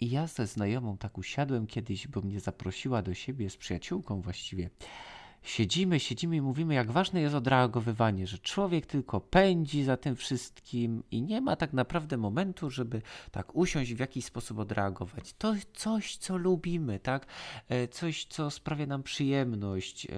i 0.01 0.11
ja 0.11 0.27
ze 0.27 0.47
znajomą 0.47 0.99
tak 0.99 1.19
usiadłem 1.19 1.67
kiedyś, 1.67 2.09
bo 2.09 2.21
mnie 2.21 2.41
zaprosiła 2.41 3.03
do 3.03 3.15
siebie 3.15 3.51
z 3.51 3.57
przyjaciółką 3.57 4.21
właściwie 4.21 4.71
siedzimy, 5.47 6.01
siedzimy 6.01 6.37
i 6.37 6.41
mówimy, 6.41 6.75
jak 6.75 6.91
ważne 6.91 7.21
jest 7.21 7.35
odreagowywanie, 7.35 8.27
że 8.27 8.39
człowiek 8.39 8.87
tylko 8.87 9.21
pędzi 9.21 9.85
za 9.85 9.97
tym 9.97 10.17
wszystkim 10.17 11.03
i 11.11 11.23
nie 11.23 11.41
ma 11.41 11.57
tak 11.57 11.73
naprawdę 11.73 12.17
momentu, 12.17 12.71
żeby 12.71 13.03
tak 13.31 13.57
usiąść 13.57 13.95
w 13.95 13.99
jakiś 13.99 14.25
sposób 14.25 14.59
odreagować. 14.59 15.35
To 15.39 15.55
coś, 15.75 16.17
co 16.17 16.37
lubimy, 16.37 17.01
tak? 17.01 17.27
E, 17.69 17.89
coś, 17.89 18.25
co 18.25 18.51
sprawia 18.51 18.87
nam 18.87 19.03
przyjemność, 19.03 20.07
e, 20.07 20.09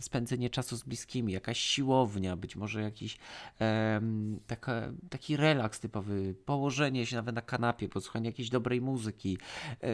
spędzenie 0.00 0.50
czasu 0.50 0.76
z 0.76 0.82
bliskimi, 0.82 1.32
jakaś 1.32 1.58
siłownia, 1.60 2.36
być 2.36 2.56
może 2.56 2.82
jakiś 2.82 3.18
taka, 4.46 4.92
taki 5.10 5.36
relaks 5.36 5.80
typowy, 5.80 6.34
położenie 6.44 7.06
się 7.06 7.16
nawet 7.16 7.34
na 7.34 7.42
kanapie, 7.42 7.88
posłuchanie 7.88 8.26
jakiejś 8.26 8.50
dobrej 8.50 8.80
muzyki, 8.80 9.38
e, 9.82 9.86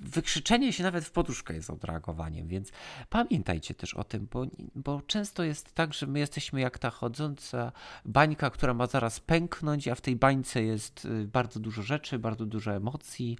wykrzyczenie 0.00 0.72
się 0.72 0.82
nawet 0.82 1.04
w 1.04 1.10
poduszkę 1.10 1.54
jest 1.54 1.70
odreagowaniem, 1.70 2.48
więc 2.48 2.72
pamiętajcie, 3.08 3.73
też 3.74 3.94
o 3.94 4.04
tym, 4.04 4.28
bo, 4.32 4.46
bo 4.74 5.02
często 5.06 5.44
jest 5.44 5.74
tak, 5.74 5.94
że 5.94 6.06
my 6.06 6.18
jesteśmy 6.18 6.60
jak 6.60 6.78
ta 6.78 6.90
chodząca 6.90 7.72
bańka, 8.04 8.50
która 8.50 8.74
ma 8.74 8.86
zaraz 8.86 9.20
pęknąć, 9.20 9.88
a 9.88 9.94
w 9.94 10.00
tej 10.00 10.16
bańce 10.16 10.62
jest 10.62 11.04
y, 11.04 11.26
bardzo 11.26 11.60
dużo 11.60 11.82
rzeczy, 11.82 12.18
bardzo 12.18 12.46
dużo 12.46 12.72
emocji 12.72 13.38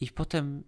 i 0.00 0.10
potem 0.10 0.62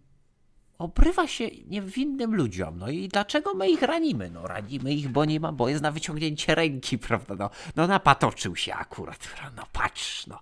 obrywa 0.79 1.27
się 1.27 1.49
niewinnym 1.67 2.35
ludziom. 2.35 2.79
No 2.79 2.89
i 2.89 3.09
dlaczego 3.09 3.55
my 3.55 3.71
ich 3.71 3.83
ranimy? 3.83 4.31
No 4.31 4.47
ranimy 4.47 4.95
ich, 4.95 5.09
bo 5.09 5.25
nie 5.25 5.41
ma, 5.41 5.53
bo 5.53 5.69
jest 5.69 5.83
na 5.83 5.91
wyciągnięcie 5.91 6.55
ręki, 6.55 6.99
prawda? 6.99 7.35
No, 7.39 7.51
no 7.77 7.87
napatoczył 7.87 8.57
się 8.57 8.75
akurat, 8.75 9.29
no 9.57 9.63
patrz, 9.73 10.27
no. 10.27 10.41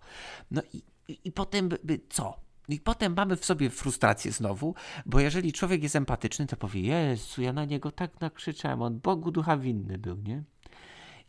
No 0.50 0.62
i, 0.72 0.82
i, 1.08 1.18
i 1.24 1.32
potem 1.32 1.68
by, 1.68 1.78
by 1.84 2.00
co? 2.08 2.40
I 2.72 2.80
potem 2.80 3.14
mamy 3.16 3.36
w 3.36 3.44
sobie 3.44 3.70
frustrację 3.70 4.32
znowu, 4.32 4.74
bo 5.06 5.20
jeżeli 5.20 5.52
człowiek 5.52 5.82
jest 5.82 5.96
empatyczny, 5.96 6.46
to 6.46 6.56
powie, 6.56 6.80
Jezu, 6.80 7.42
ja 7.42 7.52
na 7.52 7.64
niego 7.64 7.90
tak 7.90 8.20
nakrzyczałem, 8.20 8.82
on 8.82 9.00
Bogu 9.00 9.30
ducha 9.30 9.56
winny 9.56 9.98
był, 9.98 10.16
nie? 10.16 10.42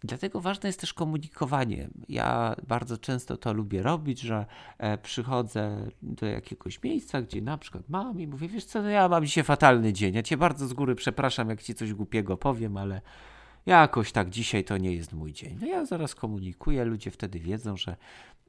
Dlatego 0.03 0.41
ważne 0.41 0.69
jest 0.69 0.79
też 0.79 0.93
komunikowanie. 0.93 1.89
Ja 2.09 2.55
bardzo 2.67 2.97
często 2.97 3.37
to 3.37 3.53
lubię 3.53 3.83
robić, 3.83 4.19
że 4.19 4.45
e, 4.77 4.97
przychodzę 4.97 5.89
do 6.01 6.25
jakiegoś 6.25 6.83
miejsca, 6.83 7.21
gdzie 7.21 7.41
na 7.41 7.57
przykład 7.57 7.89
mam 7.89 8.21
i 8.21 8.27
mówię, 8.27 8.47
wiesz 8.47 8.65
co, 8.65 8.81
no 8.81 8.89
ja 8.89 9.09
mam 9.09 9.25
dzisiaj 9.25 9.43
fatalny 9.43 9.93
dzień, 9.93 10.15
ja 10.15 10.23
cię 10.23 10.37
bardzo 10.37 10.67
z 10.67 10.73
góry 10.73 10.95
przepraszam, 10.95 11.49
jak 11.49 11.63
ci 11.63 11.75
coś 11.75 11.93
głupiego 11.93 12.37
powiem, 12.37 12.77
ale 12.77 13.01
jakoś 13.65 14.11
tak 14.11 14.29
dzisiaj 14.29 14.63
to 14.63 14.77
nie 14.77 14.93
jest 14.93 15.13
mój 15.13 15.33
dzień. 15.33 15.57
No 15.61 15.67
ja 15.67 15.85
zaraz 15.85 16.15
komunikuję, 16.15 16.85
ludzie 16.85 17.11
wtedy 17.11 17.39
wiedzą, 17.39 17.77
że 17.77 17.95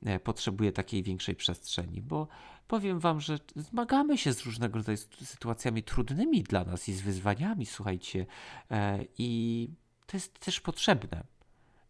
e, 0.04 0.20
potrzebuję 0.20 0.72
takiej 0.72 1.02
większej 1.02 1.34
przestrzeni, 1.34 2.02
bo 2.02 2.28
powiem 2.68 3.00
wam, 3.00 3.20
że 3.20 3.38
zmagamy 3.56 4.18
się 4.18 4.32
z 4.32 4.42
różnego 4.42 4.78
rodzaju 4.78 4.98
sytuacjami 5.24 5.82
trudnymi 5.82 6.42
dla 6.42 6.64
nas 6.64 6.88
i 6.88 6.92
z 6.94 7.00
wyzwaniami, 7.00 7.66
słuchajcie, 7.66 8.26
e, 8.70 9.04
i 9.18 9.68
to 10.06 10.16
jest 10.16 10.38
też 10.38 10.60
potrzebne 10.60 11.24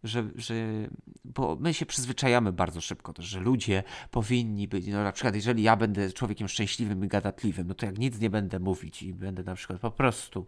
że, 0.05 0.25
że, 0.37 0.55
bo 1.25 1.57
my 1.61 1.75
się 1.75 1.87
przyzwyczajamy 1.87 2.53
bardzo 2.53 2.81
szybko 2.81 3.13
też, 3.13 3.25
że 3.25 3.41
ludzie 3.41 3.83
powinni 4.11 4.69
być, 4.69 4.87
no 4.87 5.05
na 5.05 5.13
przykład 5.13 5.35
jeżeli 5.35 5.63
ja 5.63 5.77
będę 5.77 6.13
człowiekiem 6.13 6.49
szczęśliwym 6.49 7.05
i 7.05 7.09
gadatliwym, 7.09 7.67
no 7.69 7.75
to 7.75 7.87
jak 7.87 7.99
nic 7.99 8.21
nie 8.21 8.31
będę 8.31 8.61
mówić 8.61 9.03
i 9.03 9.15
będę 9.15 9.43
na 9.43 9.55
przykład 9.55 9.81
po 9.81 9.91
prostu 9.91 10.47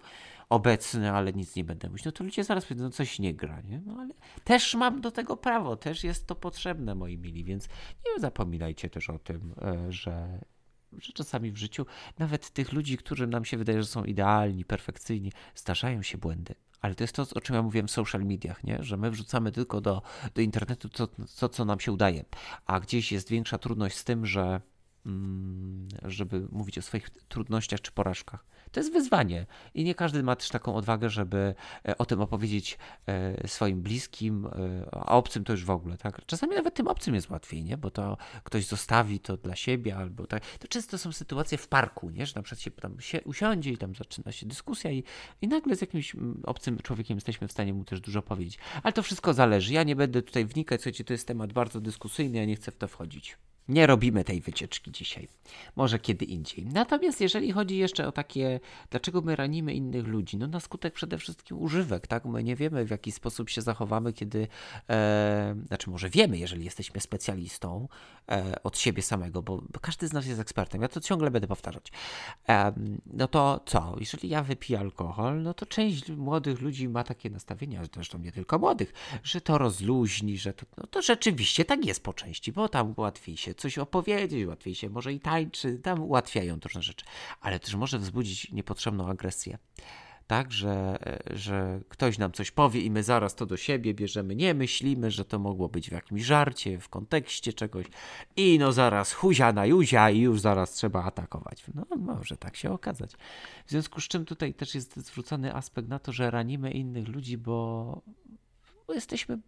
obecny, 0.49 1.13
ale 1.13 1.33
nic 1.33 1.57
nie 1.57 1.65
będę 1.65 1.89
mówić, 1.89 2.05
no 2.05 2.13
to 2.13 2.25
ludzie 2.25 2.45
zaraz 2.45 2.65
powiedzą, 2.65 2.85
no 2.85 2.91
coś 2.91 3.19
nie 3.19 3.35
gra, 3.35 3.61
nie? 3.61 3.83
No 3.87 3.97
ale 4.01 4.15
też 4.45 4.75
mam 4.75 5.01
do 5.01 5.11
tego 5.11 5.37
prawo, 5.37 5.77
też 5.77 6.05
jest 6.05 6.27
to 6.27 6.35
potrzebne, 6.35 6.95
moi 6.95 7.19
mili, 7.19 7.45
więc 7.45 7.69
nie 8.07 8.21
zapominajcie 8.21 8.91
też 8.91 9.11
o 9.11 9.19
tym, 9.19 9.55
e, 9.63 9.93
że 9.93 10.41
że 10.99 11.13
czasami 11.13 11.53
w 11.53 11.57
życiu 11.57 11.87
nawet 12.19 12.51
tych 12.51 12.73
ludzi, 12.73 12.97
którzy 12.97 13.27
nam 13.27 13.45
się 13.45 13.57
wydaje, 13.57 13.83
że 13.83 13.89
są 13.89 14.05
idealni, 14.05 14.65
perfekcyjni, 14.65 15.33
zdarzają 15.55 16.03
się 16.03 16.19
błędy. 16.19 16.55
Ale 16.87 16.95
to 16.95 17.05
jest 17.05 17.15
to, 17.15 17.27
o 17.35 17.41
czym 17.41 17.57
ja 17.57 17.63
mówiłem 17.63 17.89
w 17.89 17.91
social 17.91 18.25
mediach, 18.25 18.65
nie? 18.65 18.79
że 18.81 18.97
my 18.97 19.11
wrzucamy 19.11 19.53
tylko 19.53 19.81
do, 19.81 20.03
do 20.35 20.43
internetu 20.43 20.89
to, 20.89 21.09
to, 21.39 21.49
co 21.49 21.65
nam 21.65 21.81
się 21.81 21.93
udaje, 21.93 22.25
a 22.67 22.81
gdzieś 22.81 23.13
jest 23.13 23.31
większa 23.31 23.59
trudność 23.59 23.97
z 23.97 24.05
tym, 24.05 24.27
że 24.27 24.61
żeby 26.05 26.49
mówić 26.53 26.79
o 26.79 26.83
swoich 26.83 27.11
trudnościach 27.11 27.81
czy 27.81 27.93
porażkach. 27.93 28.45
To 28.73 28.81
jest 28.81 28.93
wyzwanie 28.93 29.47
i 29.75 29.85
nie 29.85 29.95
każdy 29.95 30.23
ma 30.23 30.37
też 30.37 30.49
taką 30.49 30.75
odwagę, 30.75 31.11
żeby 31.11 31.55
e, 31.89 31.99
o 31.99 32.07
tym 32.07 32.21
opowiedzieć 32.21 32.79
e, 33.07 33.49
swoim 33.49 33.83
bliskim, 33.83 34.47
e, 34.47 34.51
a 34.93 35.07
obcym 35.07 35.45
to 35.45 35.53
już 35.53 35.65
w 35.65 35.71
ogóle, 35.71 35.99
tak? 35.99 36.27
Czasami 36.27 36.57
nawet 36.57 36.75
tym 36.75 36.89
obcym 36.89 37.15
jest 37.15 37.31
łatwiej, 37.31 37.65
nie? 37.65 37.77
Bo 37.77 37.91
to 37.91 38.17
ktoś 38.45 38.67
zostawi 38.67 39.21
to 39.21 39.37
dla 39.37 39.57
siebie 39.57 39.97
albo 39.97 40.27
tak. 40.27 40.43
To 40.59 40.69
często 40.69 40.99
są 40.99 41.13
sytuacje 41.13 41.59
w 41.59 41.69
parku, 41.69 42.11
nie? 42.11 42.27
Że 42.27 42.33
na 42.37 42.43
przykład 42.43 42.61
się 42.61 42.71
tam 42.71 43.01
się 43.01 43.23
usiądzie 43.23 43.71
i 43.71 43.79
tam 43.79 43.95
zaczyna 43.95 44.33
się 44.33 44.47
dyskusja 44.47 44.91
i, 44.91 45.05
i 45.43 45.49
nagle 45.49 45.77
z 45.77 45.81
jakimś 45.81 46.15
mm, 46.15 46.43
obcym 46.45 46.79
człowiekiem 46.79 47.17
jesteśmy 47.17 47.49
w 47.49 47.53
stanie 47.53 47.75
mu 47.75 47.85
też 47.85 48.01
dużo 48.01 48.23
powiedzieć. 48.23 48.59
Ale 48.83 48.93
to 48.93 49.03
wszystko 49.03 49.35
zależy. 49.35 49.73
Ja 49.73 49.83
nie 49.83 49.97
będę 49.97 50.23
tutaj 50.23 50.45
wnikać, 50.47 50.81
słuchajcie, 50.81 51.05
to 51.05 51.13
jest 51.13 51.29
temat 51.29 51.53
bardzo 51.53 51.81
dyskusyjny, 51.81 52.39
ja 52.39 52.45
nie 52.45 52.57
chcę 52.57 52.71
w 52.71 52.77
to 52.77 52.89
wchodzić. 52.89 53.37
Nie 53.69 53.87
robimy 53.87 54.25
tej 54.25 54.41
wycieczki 54.41 54.93
dzisiaj. 54.93 55.29
Może 55.77 55.99
kiedy 55.99 56.25
indziej. 56.25 56.67
Natomiast 56.67 57.21
jeżeli 57.21 57.53
chodzi 57.53 57.77
jeszcze 57.77 58.09
o 58.09 58.13
takie, 58.13 58.61
dlaczego 58.91 59.21
my 59.21 59.37
ranimy 59.37 59.75
innych 59.75 60.07
ludzi? 60.07 60.37
No 60.37 60.47
na 60.47 60.61
skutek 60.61 60.95
przede 60.95 61.19
wszystkim 61.19 61.59
używek, 61.59 62.07
tak? 62.07 62.25
My 62.25 62.45
nie 62.45 62.57
wiemy 62.57 62.85
w 62.85 62.91
jaki 62.91 63.13
sposób 63.13 63.51
się 63.51 63.63
zachowamy, 63.63 64.13
kiedy, 64.13 64.49
e, 64.91 65.55
znaczy 65.67 65.91
może 65.91 66.11
wiemy, 66.11 66.39
jeżeli 66.39 66.65
jesteśmy 66.65 67.01
specjalistą 67.01 67.89
e, 68.31 68.63
od 68.63 68.79
siebie 68.79 69.03
samego, 69.03 69.43
bo, 69.43 69.63
każdy 69.81 70.09
z 70.09 70.13
nas 70.13 70.27
jest 70.27 70.41
ekspertem. 70.41 70.83
Ja 70.83 70.89
to 70.89 71.01
ciągle 71.01 71.31
będę 71.31 71.49
powtarzać. 71.49 71.93
E, 72.49 72.73
no 73.07 73.29
to 73.29 73.61
co? 73.67 73.97
Jeżeli 74.01 74.29
ja 74.29 74.43
wypiję 74.43 74.79
alkohol, 74.79 75.43
no 75.43 75.55
to 75.55 75.67
część 75.67 76.11
młodych 76.11 76.61
ludzi 76.61 76.89
ma 76.89 77.05
takie 77.05 77.31
nastawienia, 77.31 77.83
zresztą 77.95 78.19
nie 78.19 78.33
tylko 78.33 78.59
młodych, 78.59 78.93
że 79.23 79.41
to 79.41 79.59
rozluźni, 79.59 80.39
że 80.39 80.53
to, 80.53 80.67
no 80.77 80.87
to 80.87 81.03
rzeczywiście 81.03 81.65
tak 81.65 81.85
jest 81.85 82.03
po 82.03 82.13
części, 82.13 82.53
bo 82.53 82.69
tam 82.69 82.95
łatwiej 82.97 83.37
się 83.37 83.56
coś 83.57 83.79
opowiedzieć, 83.79 84.47
łatwiej 84.47 84.75
się 84.75 84.91
może 84.91 85.13
i 85.13 85.21
tańczy, 85.21 85.79
tam 85.79 86.03
ułatwiają 86.03 86.59
różne 86.65 86.83
rzeczy, 86.83 87.05
ale 87.41 87.61
też 87.61 87.75
może 87.75 87.99
wzbudzić 87.99 88.53
niepotrzebną 88.53 89.09
agresję. 89.09 89.59
Tak, 90.27 90.53
że, 90.53 90.99
że 91.31 91.81
ktoś 91.89 92.19
nam 92.19 92.33
coś 92.33 92.51
powie 92.51 92.81
i 92.81 92.91
my 92.91 93.03
zaraz 93.03 93.35
to 93.35 93.47
do 93.47 93.57
siebie 93.57 93.95
bierzemy, 93.95 94.37
nie 94.37 94.55
myślimy, 94.55 95.11
że 95.11 95.25
to 95.25 95.39
mogło 95.39 95.69
być 95.69 95.89
w 95.89 95.93
jakimś 95.93 96.23
żarcie, 96.23 96.81
w 96.81 96.89
kontekście 96.89 97.53
czegoś 97.53 97.87
i 98.37 98.59
no 98.59 98.73
zaraz 98.73 99.13
huzia 99.13 99.53
na 99.53 99.67
juzia 99.67 100.11
i 100.11 100.21
już 100.21 100.41
zaraz 100.41 100.73
trzeba 100.73 101.05
atakować. 101.05 101.65
No 101.75 101.97
może 101.97 102.37
tak 102.37 102.57
się 102.57 102.73
okazać. 102.73 103.13
W 103.67 103.71
związku 103.71 104.01
z 104.01 104.09
czym 104.09 104.25
tutaj 104.25 104.55
też 104.55 104.75
jest 104.75 104.97
zwrócony 104.97 105.55
aspekt 105.55 105.89
na 105.89 105.99
to, 105.99 106.13
że 106.13 106.31
ranimy 106.31 106.71
innych 106.71 107.09
ludzi, 107.09 107.39
bo 107.39 108.03
jesteśmy 108.89 109.39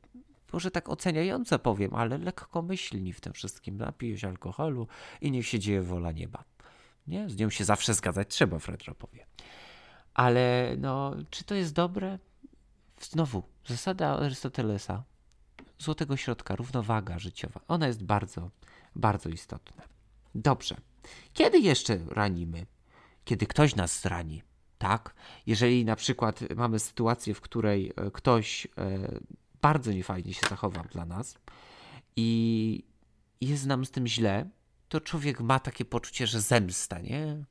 może 0.52 0.70
tak 0.70 0.88
oceniająco 0.88 1.58
powiem, 1.58 1.94
ale 1.94 2.18
lekkomyślni 2.18 3.12
w 3.12 3.20
tym 3.20 3.32
wszystkim. 3.32 3.76
Napije 3.76 4.18
się 4.18 4.28
alkoholu 4.28 4.86
i 5.20 5.30
niech 5.30 5.46
się 5.46 5.58
dzieje 5.58 5.82
wola 5.82 6.12
nieba. 6.12 6.44
Nie? 7.06 7.30
Z 7.30 7.36
nią 7.36 7.50
się 7.50 7.64
zawsze 7.64 7.94
zgadzać 7.94 8.28
trzeba, 8.28 8.58
Fredro 8.58 8.94
powie. 8.94 9.26
Ale 10.14 10.76
no, 10.78 11.14
czy 11.30 11.44
to 11.44 11.54
jest 11.54 11.74
dobre? 11.74 12.18
Znowu, 13.00 13.42
zasada 13.66 14.08
Arystotelesa, 14.08 15.04
złotego 15.78 16.16
środka, 16.16 16.56
równowaga 16.56 17.18
życiowa, 17.18 17.60
ona 17.68 17.86
jest 17.86 18.02
bardzo, 18.04 18.50
bardzo 18.96 19.28
istotna. 19.28 19.82
Dobrze. 20.34 20.76
Kiedy 21.32 21.58
jeszcze 21.58 21.98
ranimy? 22.08 22.66
Kiedy 23.24 23.46
ktoś 23.46 23.76
nas 23.76 24.00
zrani, 24.00 24.42
tak? 24.78 25.14
Jeżeli 25.46 25.84
na 25.84 25.96
przykład 25.96 26.40
mamy 26.56 26.78
sytuację, 26.78 27.34
w 27.34 27.40
której 27.40 27.92
e, 27.96 28.10
ktoś 28.10 28.66
e, 28.66 28.70
bardzo 29.62 29.92
niefajnie 29.92 30.34
się 30.34 30.48
zachował 30.50 30.84
dla 30.84 31.06
nas 31.06 31.38
i 32.16 32.84
jest 33.40 33.66
nam 33.66 33.84
z 33.84 33.90
tym 33.90 34.06
źle, 34.06 34.50
to 34.88 35.00
człowiek 35.00 35.40
ma 35.40 35.58
takie 35.60 35.84
poczucie, 35.84 36.26
że 36.26 36.40
zemsta, 36.40 37.00
nie? 37.00 37.44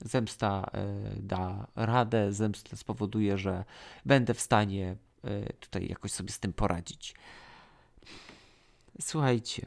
Zemsta 0.00 0.70
y, 1.16 1.22
da 1.22 1.66
radę, 1.76 2.32
zemsta 2.32 2.76
spowoduje, 2.76 3.38
że 3.38 3.64
będę 4.06 4.34
w 4.34 4.40
stanie 4.40 4.96
y, 5.24 5.52
tutaj 5.60 5.88
jakoś 5.88 6.12
sobie 6.12 6.32
z 6.32 6.40
tym 6.40 6.52
poradzić. 6.52 7.14
Słuchajcie, 9.00 9.66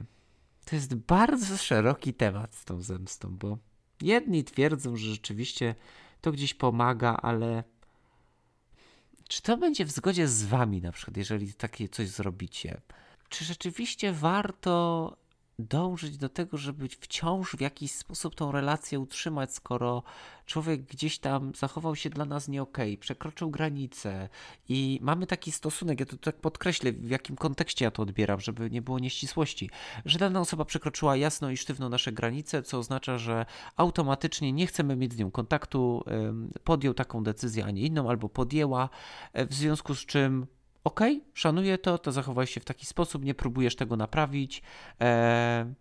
to 0.65 0.75
jest 0.75 0.95
bardzo 0.95 1.57
szeroki 1.57 2.13
temat 2.13 2.55
z 2.55 2.65
tą 2.65 2.81
zemstą, 2.81 3.37
bo 3.37 3.57
jedni 4.01 4.43
twierdzą, 4.43 4.95
że 4.95 5.11
rzeczywiście 5.11 5.75
to 6.21 6.31
gdzieś 6.31 6.53
pomaga, 6.53 7.17
ale 7.21 7.63
czy 9.33 9.41
to 9.41 9.57
będzie 9.57 9.85
w 9.85 9.91
zgodzie 9.91 10.27
z 10.27 10.43
wami, 10.43 10.81
na 10.81 10.91
przykład, 10.91 11.17
jeżeli 11.17 11.53
takie 11.53 11.89
coś 11.89 12.09
zrobicie? 12.09 12.81
Czy 13.29 13.45
rzeczywiście 13.45 14.11
warto 14.11 15.17
dążyć 15.59 16.17
do 16.17 16.29
tego, 16.29 16.57
żeby 16.57 16.89
wciąż 16.89 17.55
w 17.55 17.61
jakiś 17.61 17.91
sposób 17.91 18.35
tą 18.35 18.51
relację 18.51 18.99
utrzymać, 18.99 19.53
skoro 19.53 20.03
człowiek 20.45 20.81
gdzieś 20.81 21.19
tam 21.19 21.55
zachował 21.55 21.95
się 21.95 22.09
dla 22.09 22.25
nas 22.25 22.47
nie 22.47 22.61
okay, 22.61 22.97
przekroczył 22.97 23.51
granicę 23.51 24.29
i 24.69 24.99
mamy 25.01 25.27
taki 25.27 25.51
stosunek, 25.51 25.99
ja 25.99 26.05
to 26.05 26.17
tak 26.17 26.35
podkreślę, 26.35 26.91
w 26.91 27.09
jakim 27.09 27.35
kontekście 27.35 27.85
ja 27.85 27.91
to 27.91 28.03
odbieram, 28.03 28.39
żeby 28.39 28.69
nie 28.69 28.81
było 28.81 28.99
nieścisłości, 28.99 29.69
że 30.05 30.19
dana 30.19 30.39
osoba 30.41 30.65
przekroczyła 30.65 31.15
jasno 31.15 31.49
i 31.49 31.57
sztywno 31.57 31.89
nasze 31.89 32.11
granice, 32.11 32.63
co 32.63 32.79
oznacza, 32.79 33.17
że 33.17 33.45
automatycznie 33.75 34.53
nie 34.53 34.67
chcemy 34.67 34.95
mieć 34.95 35.13
z 35.13 35.17
nią 35.17 35.31
kontaktu, 35.31 36.03
podjął 36.63 36.93
taką 36.93 37.23
decyzję, 37.23 37.65
a 37.65 37.71
nie 37.71 37.81
inną, 37.81 38.09
albo 38.09 38.29
podjęła, 38.29 38.89
e, 39.33 39.45
w 39.45 39.53
związku 39.53 39.95
z 39.95 40.05
czym 40.05 40.47
ok, 40.83 40.99
szanuję 41.33 41.77
to, 41.77 41.97
to 41.97 42.11
zachowaj 42.11 42.47
się 42.47 42.59
w 42.59 42.65
taki 42.65 42.85
sposób, 42.85 43.25
nie 43.25 43.33
próbujesz 43.33 43.75
tego 43.75 43.97
naprawić. 43.97 44.61
E, 45.01 45.73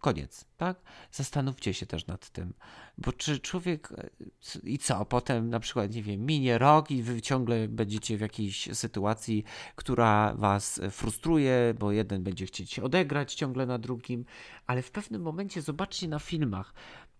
koniec, 0.00 0.44
tak? 0.56 0.80
Zastanówcie 1.12 1.74
się 1.74 1.86
też 1.86 2.06
nad 2.06 2.30
tym, 2.30 2.54
bo 2.98 3.12
czy 3.12 3.40
człowiek 3.40 3.92
e, 3.92 4.10
i 4.62 4.78
co, 4.78 5.04
potem 5.04 5.50
na 5.50 5.60
przykład, 5.60 5.94
nie 5.94 6.02
wiem, 6.02 6.26
minie 6.26 6.58
rok 6.58 6.90
i 6.90 7.02
wy 7.02 7.22
ciągle 7.22 7.68
będziecie 7.68 8.16
w 8.16 8.20
jakiejś 8.20 8.68
sytuacji, 8.72 9.44
która 9.76 10.34
was 10.34 10.80
frustruje, 10.90 11.74
bo 11.78 11.92
jeden 11.92 12.22
będzie 12.22 12.46
chcieć 12.46 12.72
się 12.72 12.82
odegrać 12.82 13.34
ciągle 13.34 13.66
na 13.66 13.78
drugim, 13.78 14.24
ale 14.66 14.82
w 14.82 14.90
pewnym 14.90 15.22
momencie 15.22 15.62
zobaczcie 15.62 16.08
na 16.08 16.18
filmach, 16.18 16.74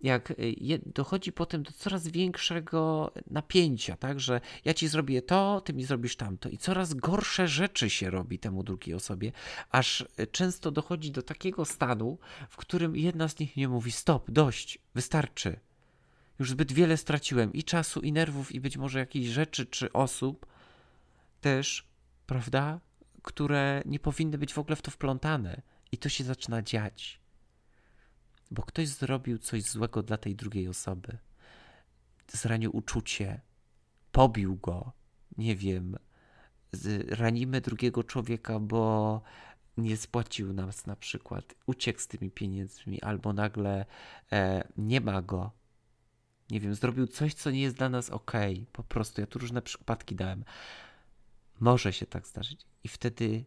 jak 0.06 0.30
y, 0.30 0.80
dochodzi 0.86 1.32
potem 1.32 1.62
do 1.62 1.72
coraz 1.72 2.08
większego 2.08 3.12
napięcia, 3.30 3.96
tak, 3.96 4.20
że 4.20 4.40
ja 4.64 4.74
ci 4.74 4.88
zrobię 4.88 5.22
to, 5.22 5.60
ty 5.60 5.72
mi 5.72 5.84
zrobisz 5.84 6.16
tamto 6.16 6.48
i 6.48 6.58
coraz 6.58 6.94
gorsze 6.94 7.48
rzeczy 7.48 7.90
się 7.90 8.10
robi 8.10 8.38
temu 8.38 8.62
drugiej 8.62 8.94
osobie, 8.94 9.32
aż 9.70 10.00
y, 10.00 10.26
często 10.26 10.70
dochodzi 10.70 11.10
do 11.10 11.22
takiego 11.22 11.64
stanu, 11.64 12.18
w 12.48 12.56
którym 12.56 12.96
jedna 12.96 13.28
z 13.28 13.38
nich 13.38 13.56
nie 13.56 13.68
mówi 13.68 13.92
stop, 13.92 14.30
dość, 14.30 14.78
wystarczy. 14.94 15.60
Już 16.38 16.50
zbyt 16.50 16.72
wiele 16.72 16.96
straciłem 16.96 17.52
i 17.52 17.64
czasu, 17.64 18.00
i 18.00 18.12
nerwów, 18.12 18.52
i 18.52 18.60
być 18.60 18.76
może 18.76 18.98
jakichś 18.98 19.28
rzeczy 19.28 19.66
czy 19.66 19.92
osób 19.92 20.46
też, 21.40 21.88
prawda, 22.26 22.80
które 23.22 23.82
nie 23.86 23.98
powinny 23.98 24.38
być 24.38 24.52
w 24.52 24.58
ogóle 24.58 24.76
w 24.76 24.82
to 24.82 24.90
wplątane. 24.90 25.62
I 25.92 25.98
to 25.98 26.08
się 26.08 26.24
zaczyna 26.24 26.62
dziać. 26.62 27.20
Bo 28.50 28.62
ktoś 28.62 28.88
zrobił 28.88 29.38
coś 29.38 29.62
złego 29.62 30.02
dla 30.02 30.16
tej 30.16 30.36
drugiej 30.36 30.68
osoby. 30.68 31.18
Zranił 32.28 32.76
uczucie, 32.76 33.40
pobił 34.12 34.56
go, 34.56 34.92
nie 35.38 35.56
wiem, 35.56 35.96
ranimy 37.08 37.60
drugiego 37.60 38.04
człowieka, 38.04 38.58
bo 38.60 39.22
nie 39.76 39.96
spłacił 39.96 40.52
nas 40.52 40.86
na 40.86 40.96
przykład, 40.96 41.54
uciekł 41.66 42.00
z 42.00 42.06
tymi 42.06 42.30
pieniędzmi, 42.30 43.02
albo 43.02 43.32
nagle 43.32 43.86
e, 44.32 44.68
nie 44.76 45.00
ma 45.00 45.22
go. 45.22 45.50
Nie 46.50 46.60
wiem, 46.60 46.74
zrobił 46.74 47.06
coś, 47.06 47.34
co 47.34 47.50
nie 47.50 47.60
jest 47.60 47.76
dla 47.76 47.88
nas 47.88 48.10
ok. 48.10 48.32
Po 48.72 48.82
prostu, 48.82 49.20
ja 49.20 49.26
tu 49.26 49.38
różne 49.38 49.62
przypadki 49.62 50.14
dałem. 50.14 50.44
Może 51.60 51.92
się 51.92 52.06
tak 52.06 52.26
zdarzyć. 52.26 52.66
I 52.84 52.88
wtedy 52.88 53.44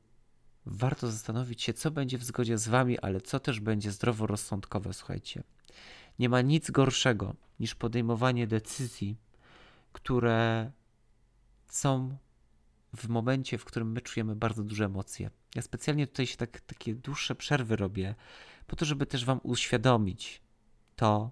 warto 0.72 1.12
zastanowić 1.12 1.64
się, 1.64 1.74
co 1.74 1.92
będzie 1.92 2.18
w 2.18 2.24
zgodzie 2.24 2.58
z 2.58 2.68
wami, 2.68 3.00
ale 3.00 3.22
co 3.22 3.40
też 3.40 3.60
będzie 3.60 3.92
zdroworozsądkowe, 3.92 4.94
słuchajcie. 4.94 5.44
Nie 6.20 6.30
ma 6.30 6.42
nic 6.42 6.72
gorszego 6.72 7.36
niż 7.60 7.76
podejmowanie 7.76 8.48
decyzji, 8.48 9.18
które 9.94 10.72
są 11.68 12.18
w 12.96 13.08
momencie, 13.08 13.58
w 13.58 13.66
którym 13.66 13.92
my 13.92 14.02
czujemy 14.02 14.36
bardzo 14.36 14.64
duże 14.64 14.86
emocje. 14.86 15.30
Ja 15.56 15.62
specjalnie 15.62 16.08
tutaj 16.08 16.28
się 16.28 16.38
tak, 16.38 16.62
takie 16.62 16.96
dłuższe 16.96 17.36
przerwy 17.36 17.76
robię, 17.76 18.16
po 18.68 18.76
to, 18.76 18.86
żeby 18.86 19.06
też 19.06 19.26
Wam 19.26 19.40
uświadomić 19.44 20.42
to, 20.96 21.32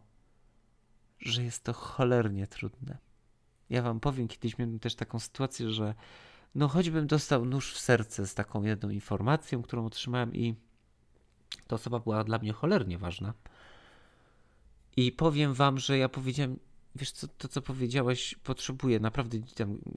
że 1.19 1.43
jest 1.43 1.63
to 1.63 1.73
cholernie 1.73 2.47
trudne. 2.47 2.97
Ja 3.69 3.81
Wam 3.81 3.99
powiem, 3.99 4.27
kiedyś 4.27 4.57
miałem 4.57 4.79
też 4.79 4.95
taką 4.95 5.19
sytuację, 5.19 5.69
że 5.69 5.95
no 6.57 6.67
choćbym 6.67 7.07
dostał 7.07 7.45
nóż 7.45 7.73
w 7.73 7.79
serce 7.79 8.27
z 8.27 8.33
taką 8.33 8.63
jedną 8.63 8.89
informacją, 8.89 9.61
którą 9.61 9.85
otrzymałem 9.85 10.35
i 10.35 10.55
ta 11.67 11.75
osoba 11.75 11.99
była 11.99 12.23
dla 12.23 12.37
mnie 12.37 12.53
cholernie 12.53 12.97
ważna. 12.97 13.33
I 14.97 15.11
powiem 15.11 15.53
Wam, 15.53 15.79
że 15.79 15.97
ja 15.97 16.09
powiedziałem, 16.09 16.59
wiesz 16.95 17.11
co, 17.11 17.27
to 17.27 17.47
co 17.47 17.61
powiedziałeś, 17.61 18.35
potrzebuję 18.43 18.99
naprawdę 18.99 19.37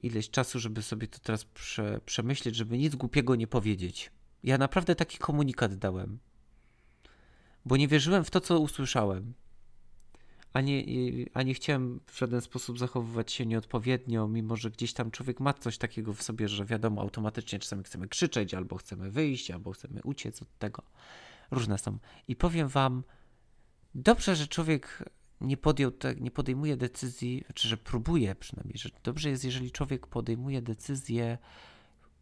ileś 0.03 0.29
czasu, 0.29 0.59
żeby 0.59 0.81
sobie 0.81 1.07
to 1.07 1.19
teraz 1.19 1.45
prze, 1.45 2.01
przemyśleć, 2.05 2.55
żeby 2.55 2.77
nic 2.77 2.95
głupiego 2.95 3.35
nie 3.35 3.47
powiedzieć. 3.47 4.11
Ja 4.43 4.57
naprawdę 4.57 4.95
taki 4.95 5.17
komunikat 5.17 5.75
dałem, 5.75 6.19
bo 7.65 7.77
nie 7.77 7.87
wierzyłem 7.87 8.23
w 8.23 8.29
to, 8.29 8.41
co 8.41 8.59
usłyszałem. 8.59 9.33
A 10.53 10.61
nie, 10.61 10.83
a 11.33 11.43
nie 11.43 11.53
chciałem 11.53 11.99
w 12.05 12.17
żaden 12.17 12.41
sposób 12.41 12.79
zachowywać 12.79 13.31
się 13.31 13.45
nieodpowiednio, 13.45 14.27
mimo 14.27 14.55
że 14.55 14.71
gdzieś 14.71 14.93
tam 14.93 15.11
człowiek 15.11 15.39
ma 15.39 15.53
coś 15.53 15.77
takiego 15.77 16.13
w 16.13 16.23
sobie, 16.23 16.47
że 16.47 16.65
wiadomo, 16.65 17.01
automatycznie 17.01 17.59
czasami 17.59 17.83
chcemy 17.83 18.07
krzyczeć, 18.07 18.53
albo 18.53 18.77
chcemy 18.77 19.11
wyjść, 19.11 19.51
albo 19.51 19.71
chcemy 19.71 20.01
uciec 20.03 20.41
od 20.41 20.57
tego. 20.59 20.83
Różne 21.51 21.77
są. 21.77 21.97
I 22.27 22.35
powiem 22.35 22.67
wam, 22.67 23.03
dobrze, 23.95 24.35
że 24.35 24.47
człowiek 24.47 25.03
nie, 25.41 25.57
podjął 25.57 25.91
te, 25.91 26.15
nie 26.15 26.31
podejmuje 26.31 26.77
decyzji, 26.77 27.43
czy 27.53 27.67
że 27.67 27.77
próbuje 27.77 28.35
przynajmniej, 28.35 28.77
że 28.77 28.89
dobrze 29.03 29.29
jest, 29.29 29.43
jeżeli 29.43 29.71
człowiek 29.71 30.07
podejmuje 30.07 30.61
decyzję, 30.61 31.37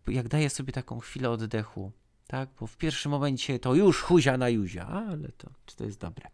jak 0.07 0.27
daje 0.27 0.49
sobie 0.49 0.73
taką 0.73 0.99
chwilę 0.99 1.29
oddechu, 1.29 1.91
tak? 2.27 2.49
Bo 2.59 2.67
w 2.67 2.77
pierwszym 2.77 3.11
momencie 3.11 3.59
to 3.59 3.75
już 3.75 4.01
huzia 4.01 4.37
na 4.37 4.49
juzia, 4.49 4.87
ale 4.87 5.31
to, 5.31 5.49
czy 5.65 5.75
to 5.75 5.83
jest 5.83 5.99
dobre? 5.99 6.29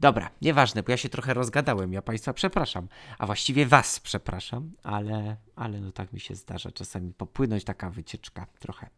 Dobra, 0.00 0.30
nieważne, 0.42 0.82
bo 0.82 0.90
ja 0.90 0.96
się 0.96 1.08
trochę 1.08 1.34
rozgadałem, 1.34 1.92
ja 1.92 2.02
Państwa 2.02 2.32
przepraszam, 2.32 2.88
a 3.18 3.26
właściwie 3.26 3.66
Was 3.66 4.00
przepraszam, 4.00 4.72
ale, 4.82 5.36
ale 5.56 5.80
no 5.80 5.92
tak 5.92 6.12
mi 6.12 6.20
się 6.20 6.34
zdarza 6.34 6.72
czasami 6.72 7.12
popłynąć 7.12 7.64
taka 7.64 7.90
wycieczka 7.90 8.46
trochę. 8.58 8.90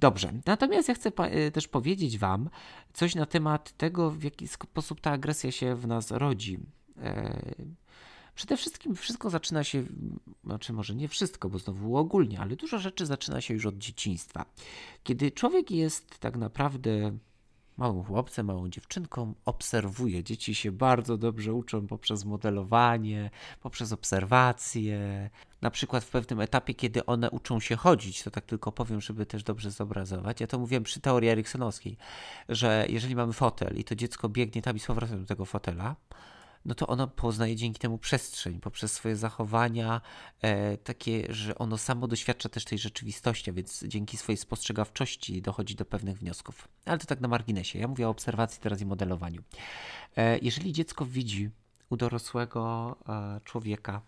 Dobrze, 0.00 0.32
natomiast 0.46 0.88
ja 0.88 0.94
chcę 0.94 1.10
y, 1.46 1.50
też 1.50 1.68
powiedzieć 1.68 2.18
Wam 2.18 2.50
coś 2.92 3.14
na 3.14 3.26
temat 3.26 3.76
tego, 3.76 4.10
w 4.10 4.22
jaki 4.22 4.48
sposób 4.48 5.00
ta 5.00 5.10
agresja 5.10 5.52
się 5.52 5.74
w 5.74 5.86
nas 5.86 6.10
rodzi. 6.10 6.58
E, 7.02 7.40
przede 8.34 8.56
wszystkim 8.56 8.96
wszystko 8.96 9.30
zaczyna 9.30 9.64
się, 9.64 9.84
znaczy 10.44 10.72
może 10.72 10.94
nie 10.94 11.08
wszystko, 11.08 11.48
bo 11.48 11.58
znowu 11.58 11.96
ogólnie, 11.96 12.40
ale 12.40 12.56
dużo 12.56 12.78
rzeczy 12.78 13.06
zaczyna 13.06 13.40
się 13.40 13.54
już 13.54 13.66
od 13.66 13.78
dzieciństwa. 13.78 14.46
Kiedy 15.02 15.30
człowiek 15.30 15.70
jest 15.70 16.18
tak 16.18 16.36
naprawdę 16.36 17.18
małym 17.76 18.04
chłopcem, 18.04 18.46
małą 18.46 18.68
dziewczynką, 18.68 19.34
obserwuje. 19.44 20.24
Dzieci 20.24 20.54
się 20.54 20.72
bardzo 20.72 21.18
dobrze 21.18 21.54
uczą 21.54 21.86
poprzez 21.86 22.24
modelowanie, 22.24 23.30
poprzez 23.60 23.92
obserwacje. 23.92 25.30
Na 25.62 25.70
przykład 25.70 26.04
w 26.04 26.10
pewnym 26.10 26.40
etapie, 26.40 26.74
kiedy 26.74 27.06
one 27.06 27.30
uczą 27.30 27.60
się 27.60 27.76
chodzić, 27.76 28.22
to 28.22 28.30
tak 28.30 28.44
tylko 28.44 28.72
powiem, 28.72 29.00
żeby 29.00 29.26
też 29.26 29.42
dobrze 29.42 29.70
zobrazować. 29.70 30.40
Ja 30.40 30.46
to 30.46 30.58
mówiłem 30.58 30.82
przy 30.82 31.00
teorii 31.00 31.28
Eriksonowskiej, 31.30 31.96
że 32.48 32.86
jeżeli 32.88 33.16
mamy 33.16 33.32
fotel 33.32 33.76
i 33.76 33.84
to 33.84 33.94
dziecko 33.94 34.28
biegnie 34.28 34.62
tam 34.62 34.76
i 34.76 34.80
z 34.80 34.86
powrotem 34.86 35.20
do 35.20 35.26
tego 35.26 35.44
fotela, 35.44 35.96
no 36.66 36.74
to 36.74 36.86
ono 36.86 37.08
poznaje 37.08 37.56
dzięki 37.56 37.78
temu 37.78 37.98
przestrzeń, 37.98 38.60
poprzez 38.60 38.92
swoje 38.92 39.16
zachowania, 39.16 40.00
e, 40.42 40.76
takie, 40.76 41.26
że 41.28 41.58
ono 41.58 41.78
samo 41.78 42.06
doświadcza 42.06 42.48
też 42.48 42.64
tej 42.64 42.78
rzeczywistości, 42.78 43.52
więc 43.52 43.84
dzięki 43.84 44.16
swojej 44.16 44.36
spostrzegawczości 44.36 45.42
dochodzi 45.42 45.74
do 45.74 45.84
pewnych 45.84 46.18
wniosków. 46.18 46.68
Ale 46.84 46.98
to 46.98 47.06
tak 47.06 47.20
na 47.20 47.28
marginesie. 47.28 47.78
Ja 47.78 47.88
mówię 47.88 48.06
o 48.06 48.10
obserwacji 48.10 48.60
teraz 48.60 48.80
i 48.80 48.86
modelowaniu. 48.86 49.42
E, 50.16 50.38
jeżeli 50.38 50.72
dziecko 50.72 51.06
widzi 51.06 51.50
u 51.90 51.96
dorosłego 51.96 52.96
e, 53.08 53.40
człowieka, 53.44 54.02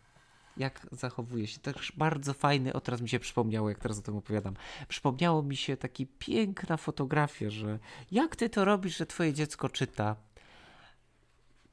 jak 0.57 0.87
zachowuje 0.92 1.47
się. 1.47 1.61
Też 1.61 1.92
bardzo 1.97 2.35
fajny, 2.35 2.73
o 2.73 2.81
teraz 2.81 3.01
mi 3.01 3.09
się 3.09 3.18
przypomniało, 3.18 3.68
jak 3.68 3.79
teraz 3.79 3.99
o 3.99 4.03
tym 4.03 4.16
opowiadam. 4.16 4.55
Przypomniało 4.88 5.42
mi 5.42 5.57
się 5.57 5.77
taki 5.77 6.07
piękna 6.07 6.77
fotografia, 6.77 7.51
że 7.51 7.79
jak 8.11 8.37
ty 8.37 8.51
to 8.51 8.64
robisz, 8.64 8.97
że 8.97 9.07
twoje 9.07 9.35
dziecko 9.35 9.68
czyta? 9.68 10.16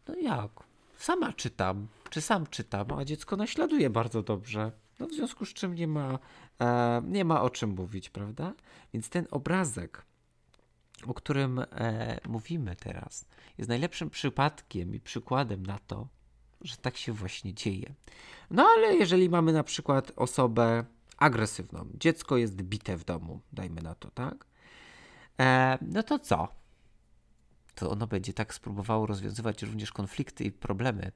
No 0.08 0.16
jak? 0.16 0.65
Sama 0.98 1.34
czytam, 1.34 1.88
czy 2.10 2.22
sam 2.22 2.48
czytam, 2.48 2.88
a 2.98 3.06
dziecko 3.06 3.36
naśladuje 3.36 3.90
bardzo 3.90 4.24
dobrze. 4.24 4.72
No 5.00 5.08
w 5.08 5.14
związku 5.14 5.46
z 5.46 5.54
czym 5.54 5.76
nie 5.76 5.88
ma, 5.88 6.20
e, 6.62 7.02
nie 7.06 7.26
ma 7.26 7.42
o 7.42 7.50
czym 7.50 7.70
mówić, 7.70 8.10
prawda? 8.10 8.54
Więc 8.94 9.10
ten 9.10 9.28
obrazek, 9.32 10.06
o 11.08 11.14
którym 11.14 11.60
e, 11.60 12.20
mówimy 12.28 12.76
teraz, 12.76 13.26
jest 13.58 13.70
najlepszym 13.70 14.10
przypadkiem 14.10 14.96
i 14.96 15.00
przykładem 15.00 15.66
na 15.66 15.80
to, 15.80 16.08
że 16.62 16.78
tak 16.78 16.98
się 16.98 17.14
właśnie 17.14 17.54
dzieje. 17.54 17.94
No 18.52 18.68
ale 18.78 18.96
jeżeli 18.96 19.30
mamy 19.30 19.54
na 19.54 19.64
przykład 19.64 20.12
osobę 20.16 20.86
agresywną, 21.18 21.90
dziecko 21.94 22.38
jest 22.38 22.62
bite 22.62 22.98
w 22.98 23.04
domu, 23.06 23.42
dajmy 23.54 23.82
na 23.82 23.96
to, 23.96 24.12
tak? 24.12 24.46
E, 25.40 25.78
no 25.82 26.04
to 26.04 26.20
co? 26.20 26.48
To 27.76 27.90
ono 27.90 28.08
będzie 28.08 28.34
tak 28.34 28.54
spróbowało 28.54 29.06
rozwiązywać 29.06 29.64
również 29.64 29.92
konflikty 29.92 30.44
i 30.44 30.52
problemy. 30.52 31.12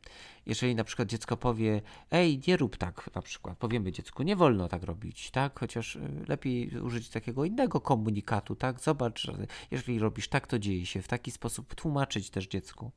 Jeżeli 0.46 0.76
na 0.76 0.84
przykład 0.84 1.08
dziecko 1.08 1.38
powie, 1.38 1.82
ej, 2.12 2.42
nie 2.48 2.58
rób 2.58 2.78
tak, 2.78 3.10
na 3.16 3.22
przykład, 3.22 3.58
powiemy 3.58 3.92
dziecku, 3.92 4.24
nie 4.24 4.36
wolno 4.36 4.68
tak 4.68 4.84
robić, 4.84 5.32
tak, 5.32 5.60
chociaż 5.60 5.96
y, 5.96 6.02
lepiej 6.28 6.80
użyć 6.80 7.10
takiego 7.10 7.46
innego 7.46 7.82
komunikatu, 7.82 8.56
tak, 8.56 8.80
zobacz, 8.80 9.22
że 9.22 9.48
jeżeli 9.72 10.00
robisz 10.00 10.28
tak, 10.28 10.48
to 10.48 10.60
dzieje 10.60 10.86
się, 10.86 11.02
w 11.02 11.08
taki 11.08 11.32
sposób 11.32 11.76
tłumaczyć 11.76 12.30
też 12.30 12.48
dziecku. 12.48 12.92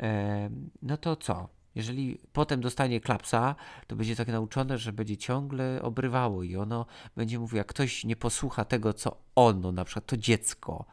E, 0.00 0.50
no 0.82 0.96
to 0.96 1.16
co? 1.16 1.48
Jeżeli 1.74 2.18
potem 2.32 2.60
dostanie 2.60 3.00
klapsa, 3.00 3.54
to 3.86 3.96
będzie 3.96 4.16
tak 4.16 4.28
nauczone, 4.28 4.78
że 4.78 4.92
będzie 4.92 5.16
ciągle 5.16 5.82
obrywało 5.82 6.42
i 6.42 6.56
ono 6.56 6.86
będzie 7.16 7.38
mówiło, 7.38 7.58
jak 7.58 7.66
ktoś 7.66 8.04
nie 8.04 8.16
posłucha 8.16 8.64
tego, 8.64 8.92
co 8.92 9.16
ono, 9.34 9.72
na 9.72 9.84
przykład 9.84 10.06
to 10.06 10.16
dziecko, 10.16 10.84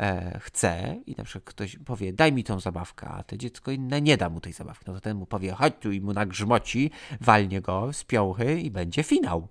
e, 0.00 0.38
chce 0.40 1.00
i 1.06 1.14
na 1.18 1.24
przykład 1.24 1.44
ktoś 1.44 1.76
powie, 1.76 2.12
daj 2.12 2.32
mi 2.32 2.44
tą 2.44 2.60
zabawkę, 2.60 3.08
a 3.08 3.22
to 3.22 3.36
dziecko 3.36 3.70
inne 3.70 4.00
nie 4.00 4.16
da 4.16 4.30
mu 4.30 4.40
tej 4.40 4.52
zabawki, 4.52 4.84
no 4.88 4.94
to 4.94 5.00
ten 5.00 5.16
mu 5.16 5.26
powie, 5.26 5.52
chodź 5.52 5.74
tu 5.80 5.92
i 5.92 6.00
mu 6.00 6.12
nagrzmoci, 6.12 6.90
walnie 7.20 7.60
go 7.60 7.92
z 7.92 8.04
piąchy 8.04 8.60
i 8.60 8.70
będzie 8.70 9.02
finał. 9.02 9.48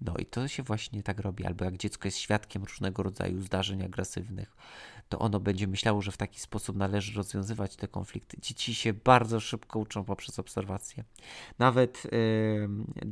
No 0.00 0.14
i 0.18 0.26
to 0.26 0.48
się 0.48 0.62
właśnie 0.62 1.02
tak 1.02 1.20
robi, 1.20 1.44
albo 1.44 1.64
jak 1.64 1.76
dziecko 1.76 2.08
jest 2.08 2.18
świadkiem 2.18 2.64
różnego 2.64 3.02
rodzaju 3.02 3.40
zdarzeń 3.40 3.82
agresywnych, 3.82 4.56
to 5.14 5.18
ono 5.18 5.40
będzie 5.40 5.66
myślało, 5.66 6.02
że 6.02 6.12
w 6.12 6.16
taki 6.16 6.40
sposób 6.40 6.76
należy 6.76 7.16
rozwiązywać 7.16 7.76
te 7.76 7.88
konflikty. 7.88 8.36
Dzieci 8.40 8.74
się 8.74 8.92
bardzo 8.92 9.40
szybko 9.40 9.78
uczą 9.78 10.04
poprzez 10.04 10.38
obserwacje. 10.38 11.04
Nawet 11.58 12.02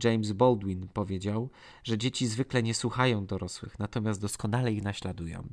James 0.04 0.32
Baldwin 0.32 0.88
powiedział, 0.88 1.50
że 1.84 1.98
dzieci 1.98 2.26
zwykle 2.26 2.62
nie 2.62 2.74
słuchają 2.74 3.26
dorosłych, 3.26 3.78
natomiast 3.78 4.20
doskonale 4.20 4.72
ich 4.72 4.82
naśladują. 4.82 5.48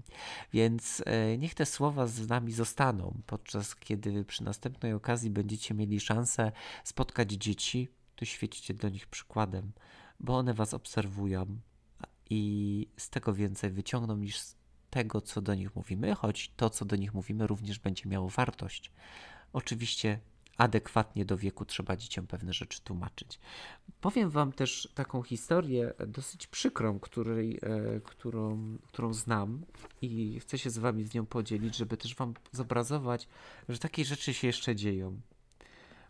Więc 0.54 1.04
e, 1.06 1.38
niech 1.38 1.54
te 1.54 1.66
słowa 1.66 2.08
z 2.08 2.28
nami 2.28 2.52
zostaną, 2.52 3.22
podczas 3.26 3.76
kiedy 3.76 4.26
przy 4.26 4.44
następnej 4.44 4.94
okazji 4.94 5.30
będziecie 5.30 5.74
mieli 5.74 6.00
szansę 6.00 6.52
spotkać 6.84 7.32
dzieci, 7.32 7.88
to 8.16 8.26
świecicie 8.26 8.74
do 8.74 8.90
nich 8.90 9.08
przykładem, 9.08 9.72
bo 10.20 10.38
one 10.38 10.54
was 10.54 10.74
obserwują 10.74 11.46
i 12.30 12.88
z 12.98 13.10
tego 13.10 13.34
więcej 13.34 13.72
wyciągną 13.72 14.18
niż 14.18 14.59
tego, 14.89 15.21
co 15.21 15.41
do 15.41 15.56
nich 15.56 15.75
mówimy, 15.75 16.15
choć 16.15 16.52
to, 16.56 16.69
co 16.69 16.86
do 16.86 16.95
nich 16.95 17.13
mówimy, 17.13 17.47
również 17.47 17.80
będzie 17.80 18.10
miało 18.10 18.30
wartość. 18.30 18.91
Oczywiście 19.54 20.19
adekwatnie 20.58 21.25
do 21.25 21.38
wieku 21.38 21.65
trzeba 21.65 21.97
dzieciom 21.97 22.28
pewne 22.28 22.54
rzeczy 22.54 22.82
tłumaczyć. 22.82 23.39
Powiem 24.02 24.30
Wam 24.30 24.52
też 24.52 24.89
taką 24.95 25.23
historię 25.23 25.93
dosyć 26.08 26.47
przykrą, 26.47 26.99
której, 26.99 27.60
e, 27.62 28.02
którą, 28.04 28.78
którą 28.88 29.13
znam 29.13 29.65
i 30.02 30.39
chcę 30.39 30.58
się 30.58 30.69
z 30.69 30.78
Wami 30.78 31.06
z 31.06 31.13
nią 31.13 31.25
podzielić, 31.25 31.75
żeby 31.75 31.97
też 31.97 32.15
Wam 32.15 32.34
zobrazować, 32.52 33.28
że 33.69 33.80
takie 33.80 34.06
rzeczy 34.06 34.34
się 34.34 34.47
jeszcze 34.47 34.75
dzieją. 34.75 35.21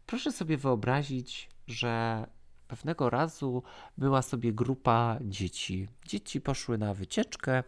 Proszę 0.05 0.31
sobie 0.31 0.57
wyobrazić, 0.57 1.49
że 1.67 2.25
pewnego 2.69 3.09
razu 3.09 3.63
była 3.97 4.21
sobie 4.21 4.53
grupa 4.53 5.17
dzieci. 5.21 5.87
Dzieci 6.05 6.41
poszły 6.41 6.77
na 6.77 6.93
wycieczkę 6.93 7.63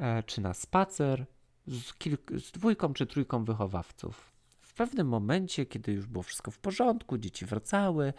e, 0.00 0.22
czy 0.22 0.40
na 0.40 0.54
spacer 0.54 1.26
z, 1.66 1.92
kilk- 1.92 2.38
z 2.38 2.52
dwójką 2.52 2.92
czy 2.92 3.06
trójką 3.06 3.44
wychowawców. 3.44 4.32
W 4.60 4.74
pewnym 4.74 5.08
momencie, 5.08 5.66
kiedy 5.66 5.92
już 5.92 6.06
było 6.06 6.22
wszystko 6.22 6.50
w 6.50 6.58
porządku, 6.58 7.18
dzieci 7.18 7.46
wracały, 7.46 8.12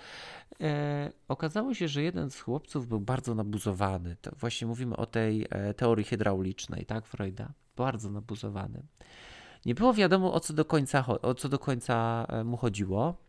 e, 0.62 1.12
okazało 1.28 1.74
się, 1.74 1.88
że 1.88 2.04
jeden 2.04 2.32
z 2.32 2.40
chłopców 2.40 2.88
był 2.88 3.00
bardzo 3.00 3.36
nabuzowany. 3.36 4.16
To 4.22 4.32
właśnie 4.40 4.68
mówimy 4.68 4.98
o 4.98 5.06
tej 5.06 5.48
e, 5.50 5.74
teorii 5.74 6.06
hydraulicznej, 6.06 6.86
tak, 6.86 7.06
Freuda? 7.06 7.54
Bardzo 7.76 8.12
nabuzowany. 8.12 8.84
Nie 9.66 9.76
było 9.76 9.94
wiadomo, 9.94 10.34
o 10.34 10.40
co 10.40 10.54
do 10.54 10.66
końca, 10.66 11.06
o 11.08 11.34
co 11.36 11.50
do 11.50 11.60
końca 11.60 12.26
e, 12.30 12.44
mu 12.44 12.58
chodziło 12.58 13.29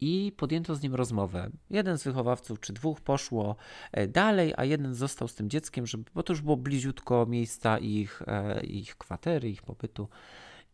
i 0.00 0.32
podjęto 0.36 0.74
z 0.74 0.82
nim 0.82 0.94
rozmowę. 0.94 1.50
Jeden 1.70 1.98
z 1.98 2.04
wychowawców 2.04 2.60
czy 2.60 2.72
dwóch 2.72 3.00
poszło 3.00 3.56
e, 3.92 4.08
dalej, 4.08 4.54
a 4.56 4.64
jeden 4.64 4.94
został 4.94 5.28
z 5.28 5.34
tym 5.34 5.50
dzieckiem, 5.50 5.86
żeby, 5.86 6.04
bo 6.14 6.22
to 6.22 6.32
już 6.32 6.42
było 6.42 6.56
bliziutko 6.56 7.26
miejsca 7.26 7.78
ich, 7.78 8.22
e, 8.26 8.64
ich 8.64 8.96
kwatery, 8.96 9.50
ich 9.50 9.62
pobytu. 9.62 10.08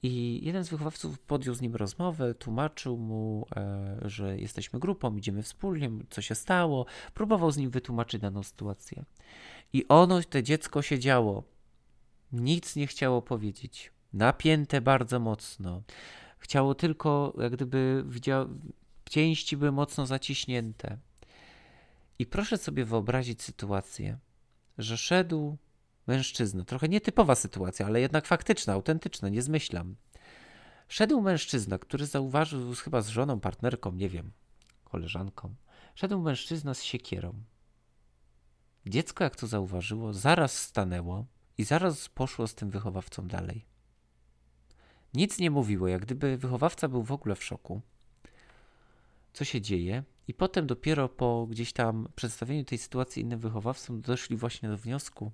I 0.02 0.40
jeden 0.42 0.64
z 0.64 0.68
wychowawców 0.68 1.18
podjął 1.18 1.54
z 1.54 1.60
nim 1.60 1.74
rozmowę, 1.74 2.34
tłumaczył 2.34 2.96
mu, 2.96 3.46
e, 3.56 3.98
że 4.04 4.38
jesteśmy 4.38 4.80
grupą, 4.80 5.16
idziemy 5.16 5.42
wspólnie, 5.42 5.90
co 6.10 6.22
się 6.22 6.34
stało. 6.34 6.86
Próbował 7.14 7.50
z 7.50 7.56
nim 7.56 7.70
wytłumaczyć 7.70 8.20
daną 8.20 8.42
sytuację. 8.42 9.04
I 9.72 9.88
ono, 9.88 10.22
to 10.22 10.42
dziecko 10.42 10.82
siedziało. 10.82 11.42
Nic 12.32 12.76
nie 12.76 12.86
chciało 12.86 13.22
powiedzieć. 13.22 13.92
Napięte 14.12 14.80
bardzo 14.80 15.20
mocno. 15.20 15.82
Chciało 16.38 16.74
tylko, 16.74 17.34
jak 17.38 17.52
gdyby 17.52 18.04
widział, 18.06 18.48
pięści 19.10 19.56
były 19.56 19.72
mocno 19.72 20.06
zaciśnięte. 20.06 20.98
I 22.18 22.26
proszę 22.26 22.58
sobie 22.58 22.84
wyobrazić 22.84 23.42
sytuację, 23.42 24.18
że 24.78 24.96
szedł 24.96 25.56
mężczyzna, 26.06 26.64
trochę 26.64 26.88
nietypowa 26.88 27.34
sytuacja, 27.34 27.86
ale 27.86 28.00
jednak 28.00 28.26
faktyczna, 28.26 28.72
autentyczna, 28.72 29.28
nie 29.28 29.42
zmyślam. 29.42 29.96
Szedł 30.88 31.20
mężczyzna, 31.20 31.78
który 31.78 32.06
zauważył 32.06 32.74
chyba 32.74 33.02
z 33.02 33.08
żoną, 33.08 33.40
partnerką, 33.40 33.92
nie 33.92 34.08
wiem, 34.08 34.32
koleżanką. 34.84 35.54
Szedł 35.94 36.20
mężczyzna 36.20 36.74
z 36.74 36.82
siekierą. 36.82 37.42
Dziecko, 38.86 39.24
jak 39.24 39.36
to 39.36 39.46
zauważyło, 39.46 40.12
zaraz 40.12 40.58
stanęło 40.58 41.26
i 41.58 41.64
zaraz 41.64 42.08
poszło 42.08 42.46
z 42.46 42.54
tym 42.54 42.70
wychowawcą 42.70 43.28
dalej. 43.28 43.66
Nic 45.14 45.38
nie 45.38 45.50
mówiło, 45.50 45.88
jak 45.88 46.02
gdyby 46.02 46.36
wychowawca 46.36 46.88
był 46.88 47.02
w 47.02 47.12
ogóle 47.12 47.34
w 47.34 47.44
szoku 47.44 47.82
co 49.36 49.44
się 49.44 49.60
dzieje, 49.60 50.02
i 50.28 50.34
potem 50.34 50.66
dopiero 50.66 51.08
po 51.08 51.46
gdzieś 51.46 51.72
tam 51.72 52.08
przedstawieniu 52.16 52.64
tej 52.64 52.78
sytuacji 52.78 53.22
innym 53.22 53.40
wychowawcom 53.40 54.00
doszli 54.00 54.36
właśnie 54.36 54.68
do 54.68 54.76
wniosku 54.76 55.32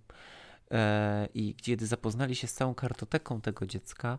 e, 0.71 1.29
i 1.35 1.55
kiedy 1.55 1.87
zapoznali 1.87 2.37
się 2.37 2.47
z 2.47 2.53
całą 2.53 2.75
kartoteką 2.75 3.41
tego 3.41 3.67
dziecka, 3.67 4.19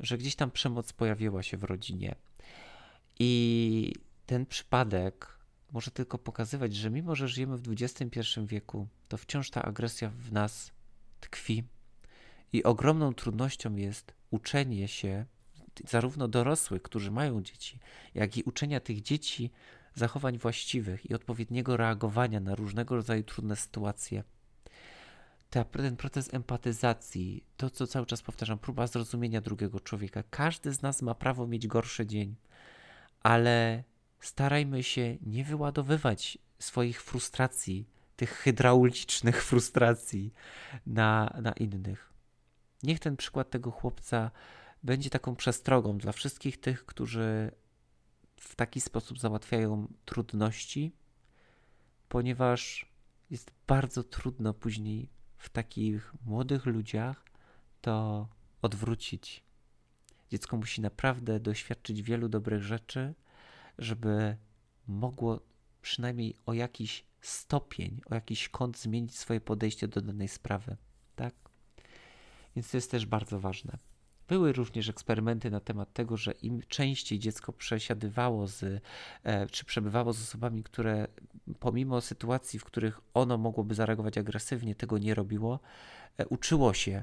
że 0.00 0.18
gdzieś 0.18 0.36
tam 0.36 0.50
przemoc 0.50 0.92
pojawiła 0.92 1.42
się 1.42 1.56
w 1.56 1.64
rodzinie. 1.64 2.14
I 3.18 3.92
ten 4.26 4.46
przypadek 4.46 5.38
może 5.72 5.90
tylko 5.90 6.18
pokazywać, 6.18 6.74
że 6.74 6.90
mimo, 6.90 7.14
że 7.14 7.28
żyjemy 7.28 7.56
w 7.56 7.62
XXI 7.68 8.20
wieku, 8.44 8.88
to 9.08 9.16
wciąż 9.16 9.50
ta 9.50 9.62
agresja 9.62 10.10
w 10.10 10.32
nas 10.32 10.72
tkwi 11.20 11.64
i 12.52 12.64
ogromną 12.64 13.14
trudnością 13.14 13.76
jest 13.76 14.14
uczenie 14.30 14.88
się 14.88 15.24
zarówno 15.86 16.28
dorosłych, 16.28 16.82
którzy 16.82 17.10
mają 17.10 17.42
dzieci, 17.42 17.78
jak 18.14 18.36
i 18.36 18.42
uczenia 18.42 18.80
tych 18.80 19.02
dzieci 19.02 19.50
zachowań 19.94 20.38
właściwych 20.38 21.10
i 21.10 21.14
odpowiedniego 21.14 21.76
reagowania 21.76 22.40
na 22.40 22.54
różnego 22.54 22.96
rodzaju 22.96 23.22
trudne 23.22 23.56
sytuacje. 23.56 24.24
Ta, 25.50 25.64
ten 25.64 25.96
proces 25.96 26.34
empatyzacji, 26.34 27.44
to 27.56 27.70
co 27.70 27.86
cały 27.86 28.06
czas 28.06 28.22
powtarzam, 28.22 28.58
próba 28.58 28.86
zrozumienia 28.86 29.40
drugiego 29.40 29.80
człowieka. 29.80 30.22
Każdy 30.30 30.72
z 30.72 30.82
nas 30.82 31.02
ma 31.02 31.14
prawo 31.14 31.46
mieć 31.46 31.66
gorszy 31.66 32.06
dzień, 32.06 32.36
ale 33.22 33.84
starajmy 34.20 34.82
się 34.82 35.16
nie 35.22 35.44
wyładowywać 35.44 36.38
swoich 36.58 37.02
frustracji, 37.02 37.86
tych 38.16 38.30
hydraulicznych 38.30 39.44
frustracji 39.44 40.34
na, 40.86 41.38
na 41.42 41.52
innych. 41.52 42.12
Niech 42.82 43.00
ten 43.00 43.16
przykład 43.16 43.50
tego 43.50 43.70
chłopca 43.70 44.30
będzie 44.82 45.10
taką 45.10 45.36
przestrogą 45.36 45.98
dla 45.98 46.12
wszystkich 46.12 46.60
tych, 46.60 46.86
którzy 46.86 47.50
w 48.36 48.54
taki 48.54 48.80
sposób 48.80 49.18
załatwiają 49.18 49.92
trudności, 50.04 50.92
ponieważ 52.08 52.92
jest 53.30 53.50
bardzo 53.66 54.02
trudno 54.04 54.54
później 54.54 55.10
w 55.36 55.48
takich 55.48 56.14
młodych 56.24 56.66
ludziach 56.66 57.24
to 57.80 58.28
odwrócić. 58.62 59.44
Dziecko 60.30 60.56
musi 60.56 60.80
naprawdę 60.80 61.40
doświadczyć 61.40 62.02
wielu 62.02 62.28
dobrych 62.28 62.62
rzeczy, 62.62 63.14
żeby 63.78 64.36
mogło 64.86 65.40
przynajmniej 65.82 66.34
o 66.46 66.52
jakiś 66.52 67.04
stopień, 67.20 68.00
o 68.10 68.14
jakiś 68.14 68.48
kąt 68.48 68.78
zmienić 68.78 69.16
swoje 69.18 69.40
podejście 69.40 69.88
do 69.88 70.00
danej 70.00 70.28
sprawy, 70.28 70.76
tak? 71.16 71.34
Więc 72.56 72.70
to 72.70 72.76
jest 72.76 72.90
też 72.90 73.06
bardzo 73.06 73.40
ważne. 73.40 73.78
Były 74.28 74.52
również 74.52 74.88
eksperymenty 74.88 75.50
na 75.50 75.60
temat 75.60 75.92
tego, 75.92 76.16
że 76.16 76.32
im 76.32 76.62
częściej 76.68 77.18
dziecko 77.18 77.52
przesiadywało 77.52 78.46
z, 78.46 78.82
e, 79.24 79.46
czy 79.46 79.64
przebywało 79.64 80.12
z 80.12 80.22
osobami, 80.22 80.62
które 80.62 81.08
pomimo 81.60 82.00
sytuacji, 82.00 82.58
w 82.58 82.64
których 82.64 83.00
ono 83.14 83.38
mogłoby 83.38 83.74
zareagować 83.74 84.18
agresywnie, 84.18 84.74
tego 84.74 84.98
nie 84.98 85.14
robiło, 85.14 85.60
e, 86.18 86.26
uczyło 86.26 86.74
się 86.74 87.02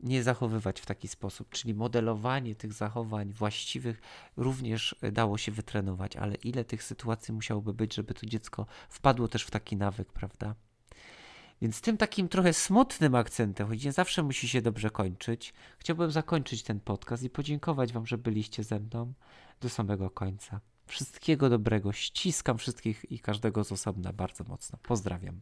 nie 0.00 0.22
zachowywać 0.22 0.80
w 0.80 0.86
taki 0.86 1.08
sposób, 1.08 1.48
czyli 1.50 1.74
modelowanie 1.74 2.54
tych 2.54 2.72
zachowań 2.72 3.32
właściwych 3.32 4.00
również 4.36 4.96
e, 5.02 5.12
dało 5.12 5.38
się 5.38 5.52
wytrenować, 5.52 6.16
ale 6.16 6.34
ile 6.34 6.64
tych 6.64 6.82
sytuacji 6.82 7.34
musiałoby 7.34 7.74
być, 7.74 7.94
żeby 7.94 8.14
to 8.14 8.26
dziecko 8.26 8.66
wpadło 8.88 9.28
też 9.28 9.42
w 9.42 9.50
taki 9.50 9.76
nawyk, 9.76 10.12
prawda? 10.12 10.54
Więc 11.62 11.80
tym 11.80 11.96
takim 11.96 12.28
trochę 12.28 12.52
smutnym 12.52 13.14
akcentem, 13.14 13.68
choć 13.68 13.84
nie 13.84 13.92
zawsze 13.92 14.22
musi 14.22 14.48
się 14.48 14.62
dobrze 14.62 14.90
kończyć, 14.90 15.54
chciałbym 15.78 16.10
zakończyć 16.10 16.62
ten 16.62 16.80
podcast 16.80 17.22
i 17.22 17.30
podziękować 17.30 17.92
Wam, 17.92 18.06
że 18.06 18.18
byliście 18.18 18.64
ze 18.64 18.80
mną 18.80 19.12
do 19.60 19.68
samego 19.68 20.10
końca. 20.10 20.60
Wszystkiego 20.86 21.48
dobrego. 21.48 21.92
Ściskam 21.92 22.58
wszystkich 22.58 23.12
i 23.12 23.18
każdego 23.18 23.64
z 23.64 23.72
osobna 23.72 24.12
bardzo 24.12 24.44
mocno. 24.44 24.78
Pozdrawiam. 24.82 25.40